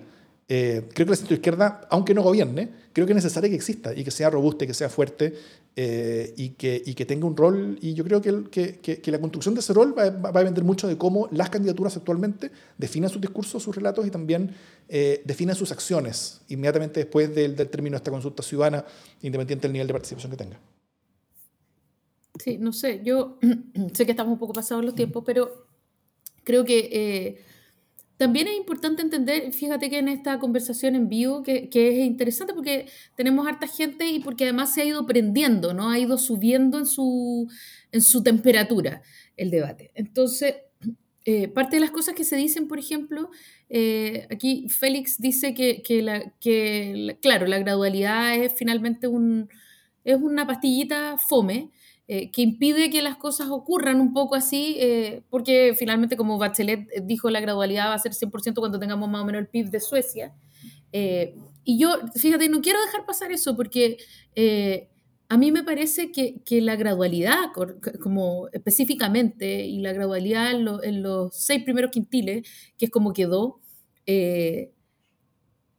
[0.50, 4.04] Eh, creo que la centroizquierda, aunque no gobierne, creo que es necesario que exista y
[4.04, 5.34] que sea robusta y que sea fuerte
[5.76, 7.78] eh, y, que, y que tenga un rol.
[7.82, 10.64] Y yo creo que, que, que la construcción de ese rol va, va, a depender
[10.64, 14.56] mucho de cómo las candidaturas actualmente definen sus discursos, sus relatos y también
[14.88, 18.86] eh, definen sus acciones inmediatamente después del, del término de esta consulta ciudadana,
[19.22, 20.58] independiente del nivel de participación que tenga.
[22.40, 23.40] Sí, no sé, yo
[23.94, 25.68] sé que estamos un poco pasados los tiempos, pero
[26.44, 27.44] creo que eh,
[28.18, 32.54] también es importante entender, fíjate que en esta conversación en vivo, que, que, es interesante
[32.54, 35.90] porque tenemos harta gente y porque además se ha ido prendiendo, ¿no?
[35.90, 37.48] Ha ido subiendo en su,
[37.92, 39.02] en su temperatura
[39.36, 39.92] el debate.
[39.94, 40.56] Entonces,
[41.26, 43.30] eh, parte de las cosas que se dicen, por ejemplo,
[43.70, 49.50] eh, aquí Félix dice que, que, la, que, claro, la gradualidad es finalmente un,
[50.06, 51.70] es una pastillita fome,
[52.10, 56.88] eh, que impide que las cosas ocurran un poco así, eh, porque finalmente, como Bachelet
[57.04, 59.82] dijo, la gradualidad va a ser 100% cuando tengamos más o menos el PIB de
[59.82, 60.34] Suecia.
[60.94, 61.36] Eh,
[61.66, 63.98] y yo, fíjate, no quiero dejar pasar eso porque
[65.28, 67.52] a mí me parece que, que, la gradualidad,
[68.02, 72.48] como específicamente, y la gradualidad en, en, los seis primeros quintiles,
[72.78, 73.60] que es como quedó,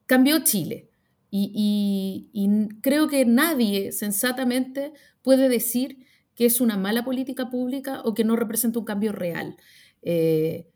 [0.05, 0.91] cambió Chile.
[1.31, 6.07] Y, y, y, creo que nadie sensatamente puede decir
[6.39, 9.57] que es una mala política pública o que no representa un cambio real.
[10.03, 10.68] Eh,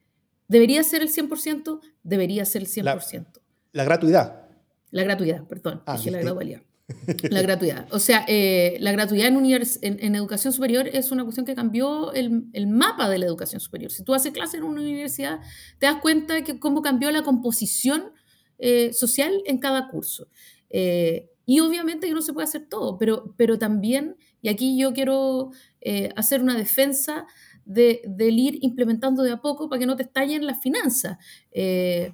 [0.49, 1.79] ¿Debería ser el 100%?
[2.03, 3.41] Debería ser el 100%.
[3.71, 4.49] La, gratuidad.
[4.91, 6.63] La gratuidad, perdón, ah, dije la gradualidad.
[7.31, 7.87] La gratuidad.
[7.93, 9.39] O sea, eh, la gratuidad en,
[9.81, 13.91] en, educación superior es una cuestión que cambió el, el, mapa de la educación superior.
[13.91, 15.39] Si tú haces clase en una universidad,
[15.79, 18.13] te das cuenta de que cómo cambió la composición
[18.59, 20.29] eh, social en cada curso.
[20.71, 25.53] y obviamente que no se puede hacer todo, pero, pero también y aquí yo quiero
[25.81, 27.27] eh, hacer una defensa
[27.65, 31.17] de, del ir implementando de a poco para que no te estallen las finanzas.
[31.53, 32.13] Eh,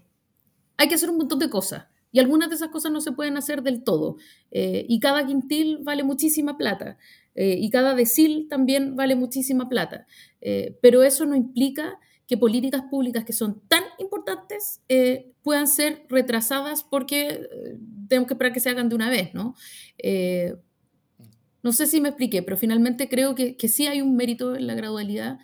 [0.77, 3.37] hay que hacer un montón de cosas y algunas de esas cosas no se pueden
[3.39, 4.17] hacer del todo.
[4.51, 6.97] Eh, y cada quintil vale muchísima plata
[7.41, 10.09] y cada decil también vale muchísima plata.
[10.83, 14.81] pero eso no implica que políticas públicas que son tan importantes
[15.43, 17.49] puedan ser retrasadas porque
[18.09, 19.55] tenemos que esperar que se hagan de una vez, ¿no?
[21.63, 24.67] No sé si me expliqué, pero finalmente creo que, que sí hay un mérito en
[24.67, 25.39] la gradualidad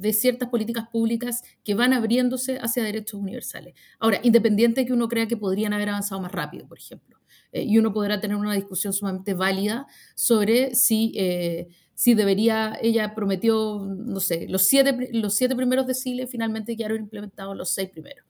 [0.00, 3.74] de ciertas políticas públicas que van abriéndose hacia derechos universales.
[3.98, 7.18] Ahora, independiente de que uno crea que podrían haber avanzado más rápido, por ejemplo,
[7.52, 13.14] eh, y uno podrá tener una discusión sumamente válida sobre si, eh, si debería, ella
[13.14, 18.24] prometió, no sé, los siete, los siete primeros deciles, finalmente quedaron implementados los seis primeros.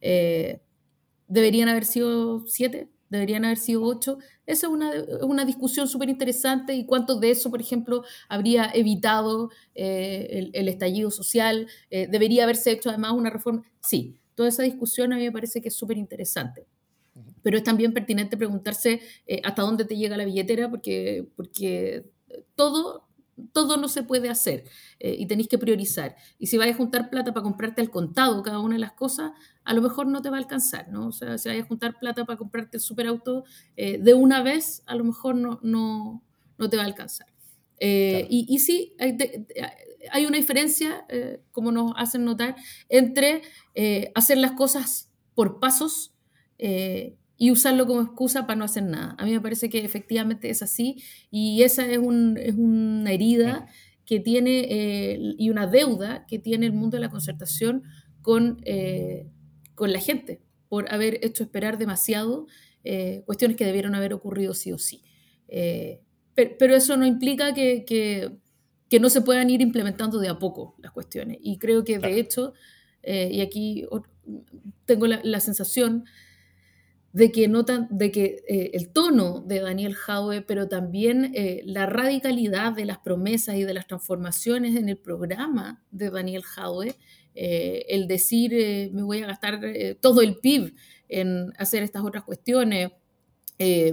[0.00, 0.60] Eh,
[1.26, 2.88] ¿Deberían haber sido siete?
[3.08, 4.18] Deberían haber sido ocho.
[4.46, 4.92] Esa es una,
[5.22, 11.10] una discusión súper interesante y cuánto de eso, por ejemplo, habría evitado eh, el, estallido
[11.10, 11.68] social.
[11.90, 13.62] Eh, ¿Debería haberse hecho además una reforma?
[13.80, 16.66] Sí, toda esa discusión a mí me parece que es súper interesante.
[17.42, 22.04] Pero es también pertinente preguntarse eh, hasta dónde te llega la billetera, porque, porque
[22.54, 23.05] todo
[23.52, 24.64] todo no se puede hacer
[24.98, 26.16] eh, y tenéis que priorizar.
[26.38, 29.32] Y si vais a juntar plata para comprarte al contado cada una de las cosas,
[29.64, 31.08] a lo mejor no te va a alcanzar, ¿no?
[31.08, 33.44] O sea, si vais a juntar plata para comprarte el superauto
[33.76, 36.22] eh, de una vez, a lo mejor no, no,
[36.58, 37.26] no te va a alcanzar.
[37.78, 39.16] Eh, y, y, sí, hay,
[40.10, 41.06] hay una diferencia,
[41.52, 42.56] como nos hacen notar,
[42.88, 43.42] entre
[44.14, 46.14] hacer las cosas por pasos
[47.38, 49.14] y usarlo como excusa para no hacer nada.
[49.18, 53.66] A mí me parece que efectivamente es así y esa es, un, es una herida
[54.04, 57.82] que tiene eh, y una deuda que tiene el mundo de la concertación
[58.22, 59.28] con, eh,
[59.74, 62.46] con la gente por haber hecho esperar demasiado
[62.84, 65.02] eh, cuestiones que debieron haber ocurrido sí o sí.
[66.34, 68.30] pero, eso no implica que, que,
[68.88, 71.38] que, no se puedan ir implementando de a poco las cuestiones.
[71.40, 72.52] Y creo que de hecho,
[73.02, 73.86] y aquí
[74.84, 76.04] tengo la, la sensación
[77.16, 81.86] de que, notan, de que eh, el tono de Daniel Jaue, pero también eh, la
[81.86, 86.94] radicalidad de las promesas y de las transformaciones en el programa de Daniel Jaue,
[87.34, 88.52] eh, el decir
[88.92, 89.62] me voy a gastar
[90.02, 90.74] todo el PIB
[91.08, 92.90] en hacer estas otras cuestiones,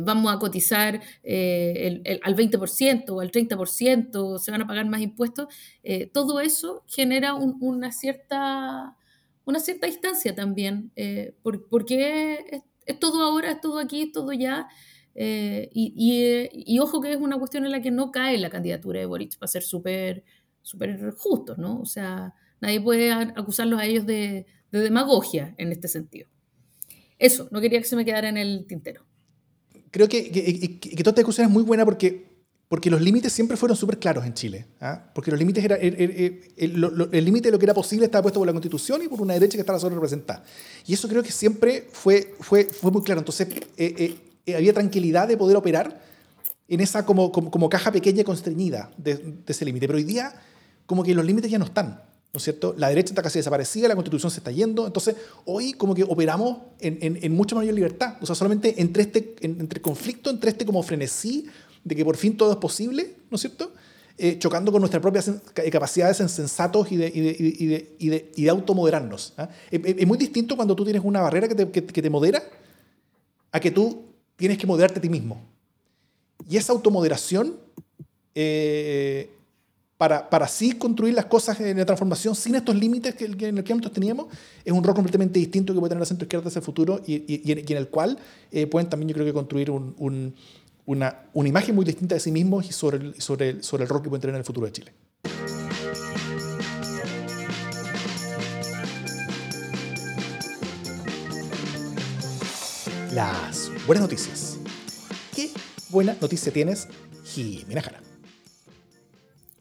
[0.01, 5.47] vamos a cotizar al 20% o al 30%, se van a pagar más impuestos,
[6.11, 8.97] todo eso genera una, cierta,
[9.45, 10.91] una cierta distancia también,
[11.43, 12.61] porque es
[12.99, 14.67] todo ahora, es todo aquí, es todo ya.
[15.15, 19.05] Eh, y, ojo que es una cuestión en la que no cae la candidatura de
[19.05, 20.23] Boric, para ser súper
[20.61, 21.79] súper justos, ¿no?
[21.79, 26.27] O sea, nadie puede acusarlos a ellos de, demagogia en este sentido.
[27.19, 29.05] Eso, no quería que se me quedara en el tintero.
[29.91, 32.32] Creo que, que, que toda esta discusión es muy buena porque
[32.73, 34.65] porque los límites siempre fueron súper claros en Chile.
[34.81, 34.99] ¿ah?
[35.13, 38.51] Porque los límites era, el límite de lo que era posible estaba puesto por la
[38.51, 40.43] Constitución y por una derecha que estaba sobre representada.
[40.87, 43.19] Y eso creo que siempre fue, fue, fue muy claro.
[43.19, 44.15] Entonces, eh, eh,
[44.47, 46.01] eh, había tranquilidad de poder operar
[46.67, 49.85] en esa como, como, caja pequeña y constreñida de, ese límite.
[49.85, 50.33] Pero hoy día,
[50.87, 52.01] como que los límites ya no están.
[52.33, 52.73] ¿no es cierto?
[52.79, 56.57] La derecha está casi desaparecida, la constitución se está yendo, entonces hoy como que operamos
[56.79, 60.65] en, en, en mucha mayor libertad, o sea, solamente entre este entre conflicto, entre este
[60.65, 61.47] como frenesí
[61.83, 63.71] de que por fin todo es posible, ¿no es cierto?
[64.15, 65.31] Eh, chocando con nuestras propias
[65.71, 69.33] capacidades sensatos y de, y de, y de, y de, y de automoderarnos.
[69.37, 69.49] ¿ah?
[69.71, 72.43] Es, muy distinto cuando tú tienes una barrera que te, que, te, modera
[73.51, 74.03] a que tú
[74.35, 75.41] tienes que moderarte a ti mismo.
[76.47, 77.55] Y esa automoderación,
[78.35, 79.31] eh,
[79.97, 83.63] para, para así construir las cosas en la transformación sin estos límites que, en el
[83.63, 84.27] que nosotros teníamos,
[84.63, 87.51] es un rol completamente distinto que puede tener la centro izquierda hacia el futuro y,
[87.51, 88.19] en, el cual
[88.51, 90.35] eh, pueden también, yo creo que, construir un
[90.85, 94.01] una, una imagen muy distinta de sí mismos y sobre el, sobre, sobre el rol
[94.01, 94.93] que pueden tener en el futuro de Chile.
[103.13, 104.57] Las buenas noticias.
[105.35, 105.51] ¿Qué
[105.89, 106.87] buena noticia tienes,
[107.23, 108.01] Jimena Jara?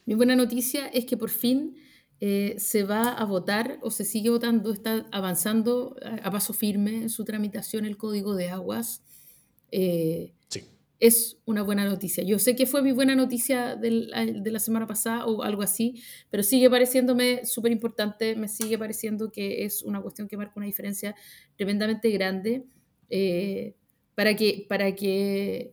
[0.07, 1.77] Mi buena noticia es que por fin
[2.21, 7.11] eh, se va a votar o se sigue votando, está avanzando a, paso firme en
[7.11, 9.03] su tramitación el Código de Aguas.
[9.71, 10.33] Eh,
[11.03, 12.23] es una buena noticia.
[12.23, 13.91] Yo sé que fue mi buena noticia de
[14.53, 16.01] la semana pasada o algo así,
[16.31, 20.67] pero sigue pareciéndome súper importante, me sigue pareciendo que es una cuestión que marca una
[20.67, 21.17] diferencia
[21.57, 22.67] tremendamente grande
[23.11, 23.75] eh,
[24.15, 25.73] para que, para que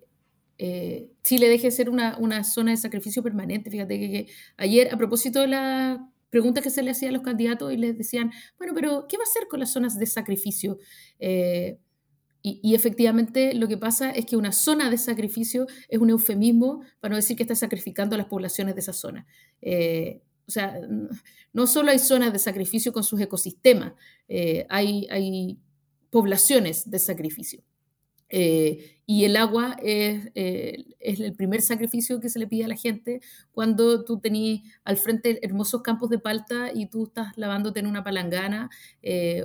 [0.57, 3.69] eh, Chile deje de ser una, zona de sacrificio permanente.
[3.69, 4.27] Fíjate que,
[4.57, 7.95] ayer, a propósito de la pregunta que se le hacía a los candidatos y les
[7.95, 10.79] decían, bueno, pero ¿qué va a hacer con las zonas de sacrificio?
[11.19, 11.77] Eh,
[12.41, 17.11] y, efectivamente lo que pasa es que una zona de sacrificio es un eufemismo para
[17.11, 19.27] no decir que está sacrificando a las poblaciones de esa zona.
[19.61, 20.79] Eh, o sea,
[21.51, 23.93] no solo hay zonas de sacrificio con sus ecosistemas,
[24.27, 25.57] eh, hay, hay,
[26.09, 27.61] poblaciones de sacrificio.
[28.29, 32.75] Eh, y el agua es, es, el primer sacrificio que se le pide a la
[32.75, 33.21] gente
[33.51, 38.03] cuando tú tenías al frente hermosos campos de palta y tú estás lavándote en una
[38.03, 38.71] palangana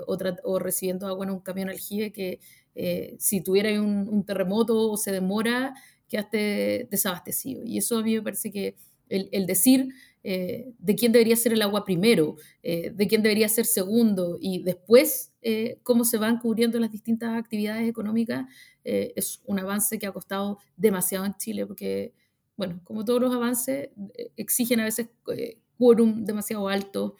[0.06, 2.40] o, o, recibiendo agua en un camión aljibe que
[2.74, 5.74] eh, si tuviera un, terremoto o se demora,
[6.08, 7.62] quedaste desabastecido.
[7.64, 8.74] Y eso a mí me parece que
[9.08, 9.90] el, decir
[10.24, 14.62] eh, de quién debería ser el agua primero, eh, de quién debería ser segundo y
[14.62, 15.30] después
[15.82, 18.46] cómo se van cubriendo las distintas actividades económicas
[18.82, 22.14] es un avance que ha costado demasiado en Chile porque,
[22.56, 23.90] bueno, como todos los avances,
[24.38, 25.08] exigen a veces
[25.76, 27.16] quórum demasiado alto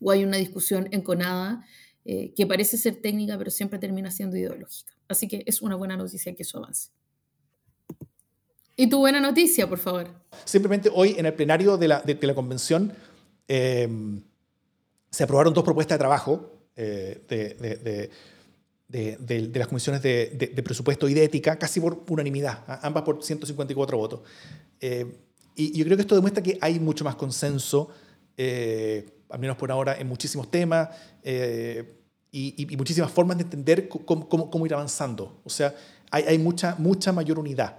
[0.00, 1.64] o hay una discusión enconada.
[2.06, 4.92] Eh, que parece ser técnica, pero siempre termina siendo ideológica.
[5.08, 6.90] Así que es una buena noticia que eso avance.
[8.76, 10.08] ¿Y tu buena noticia, por favor?
[10.44, 12.92] Simplemente hoy en el plenario de la, de, la convención
[13.48, 13.88] eh,
[15.10, 18.10] se aprobaron dos propuestas de trabajo eh, de,
[18.88, 24.20] de, las comisiones de, presupuesto y de ética, casi por unanimidad, ambas por 154 votos.
[25.56, 27.88] y yo creo que esto demuestra que hay mucho más consenso
[29.34, 30.88] al menos por ahora, en muchísimos temas
[31.24, 32.00] eh,
[32.30, 35.40] y, muchísimas formas de entender cómo, cómo, ir avanzando.
[35.44, 35.74] O sea,
[36.10, 37.78] hay, hay, mucha, mucha mayor unidad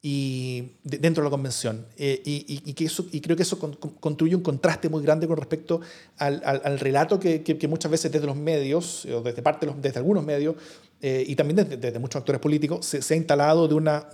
[0.00, 1.86] y, dentro de la convención.
[1.98, 3.58] Eh, y, que eso, y creo que eso
[4.00, 5.82] construye un contraste muy grande con respecto
[6.16, 9.82] al, al, relato que, que, muchas veces desde los medios, o desde parte de los,
[9.82, 10.56] desde algunos medios,
[11.02, 14.08] eh, y también desde, desde, muchos actores políticos, se, se ha instalado de una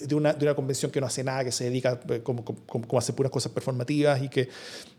[0.00, 2.96] de una, de una, convención que no hace nada, que se dedica como, como, como
[2.96, 4.48] a hacer puras cosas performativas y que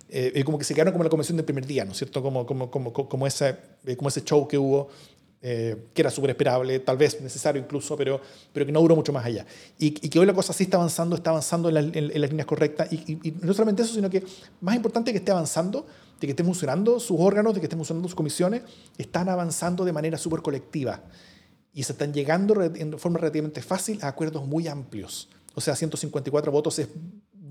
[0.09, 2.21] eh, como que se quedaron como la convención del primer día, ¿no es cierto?
[2.21, 4.89] Como, como, como, como, ese, eh, como ese show que hubo,
[5.41, 8.21] eh, que era súper esperable, tal vez necesario incluso, pero,
[8.53, 9.45] pero que no duró mucho más allá.
[9.77, 12.47] Y, y que hoy la cosa sí está avanzando, está avanzando en, en, las líneas
[12.47, 12.91] correctas.
[12.91, 14.23] Y, y, no solamente eso, sino que
[14.61, 15.85] más importante que esté avanzando,
[16.19, 18.63] de que estén funcionando sus órganos, de que estén funcionando sus comisiones,
[18.97, 21.03] están avanzando de manera súper colectiva.
[21.73, 25.29] y se están llegando en forma relativamente fácil a acuerdos muy amplios.
[25.53, 26.88] O sea, 154 votos es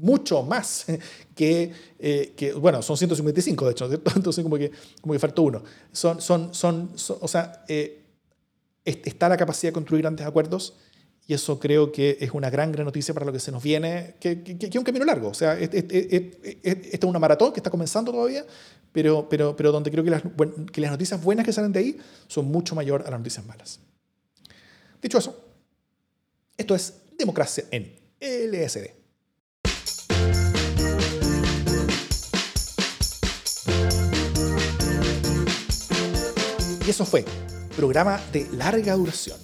[0.01, 0.87] mucho más
[1.35, 4.71] que, eh, que, bueno, son 155 de hecho, entonces como que,
[5.01, 5.63] como que faltó uno.
[5.93, 6.91] Son, son, son,
[7.21, 8.03] o sea, eh,
[8.85, 10.75] está la capacidad de construir grandes acuerdos
[11.29, 14.15] y eso creo que es una gran, gran noticia para lo que se nos viene,
[14.21, 15.29] que, que, es un camino largo.
[15.29, 15.79] O sea, esta
[16.63, 18.47] es una maratón que está comenzando todavía,
[18.93, 20.23] pero, pero, pero donde creo que las,
[20.73, 21.99] que las noticias buenas que salen de ahí
[22.29, 23.81] son mucho mayor a las noticias malas.
[25.03, 25.37] Dicho eso,
[26.57, 29.06] esto es democracia en LSD.
[36.87, 37.25] Y eso fue
[37.77, 39.39] programa de larga duración.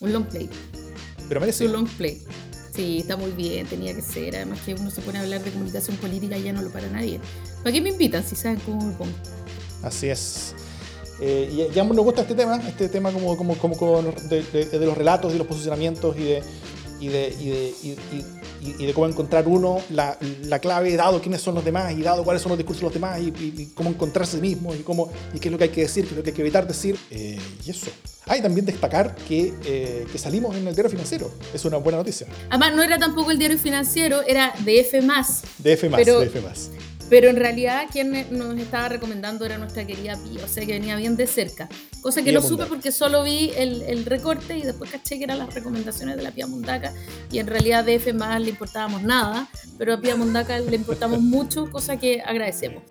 [0.00, 0.48] Un long play.
[1.28, 1.66] Pero merece.
[1.66, 2.22] Un long play.
[2.74, 4.36] Sí, está muy bien, tenía que ser.
[4.36, 6.88] Además que uno se pone a hablar de comunicación política y ya no lo para
[6.88, 7.20] nadie.
[7.58, 9.12] ¿Para qué me invitan si saben cómo me pongo?
[9.82, 10.54] Así es.
[11.20, 14.96] Eh, y ya nos gusta este tema, este tema como, como, como de, de, los
[14.96, 16.42] relatos y los posicionamientos y de,
[17.00, 18.24] y de, y de,
[18.60, 22.24] y, de cómo encontrar uno la, la, clave, dado quiénes son los demás y dado
[22.24, 25.10] cuáles son los discursos de los demás y, cómo encontrarse a sí mismo y, cómo,
[25.34, 26.66] y qué es lo que hay que decir, qué es lo que hay que evitar
[26.66, 26.98] decir.
[27.10, 27.90] Eh, y eso.
[28.26, 31.30] Ah, y también destacar que, eh, que, salimos en el diario financiero.
[31.54, 32.26] Es una buena noticia.
[32.50, 35.00] Además, no era tampoco el diario financiero, era DF.
[35.58, 36.36] DF, pero, DF.
[37.10, 40.96] Pero en realidad quien nos estaba recomendando era nuestra querida Pía, o sea que venía
[40.96, 41.68] bien de cerca.
[42.02, 45.38] Cosa que no supe porque solo vi el, el, recorte y después caché que eran
[45.38, 46.92] las recomendaciones de la Pía Mundaca
[47.30, 49.48] y en realidad de F más le importábamos nada,
[49.78, 52.82] pero a Pía Mundaca le importamos mucho, cosa que agradecemos.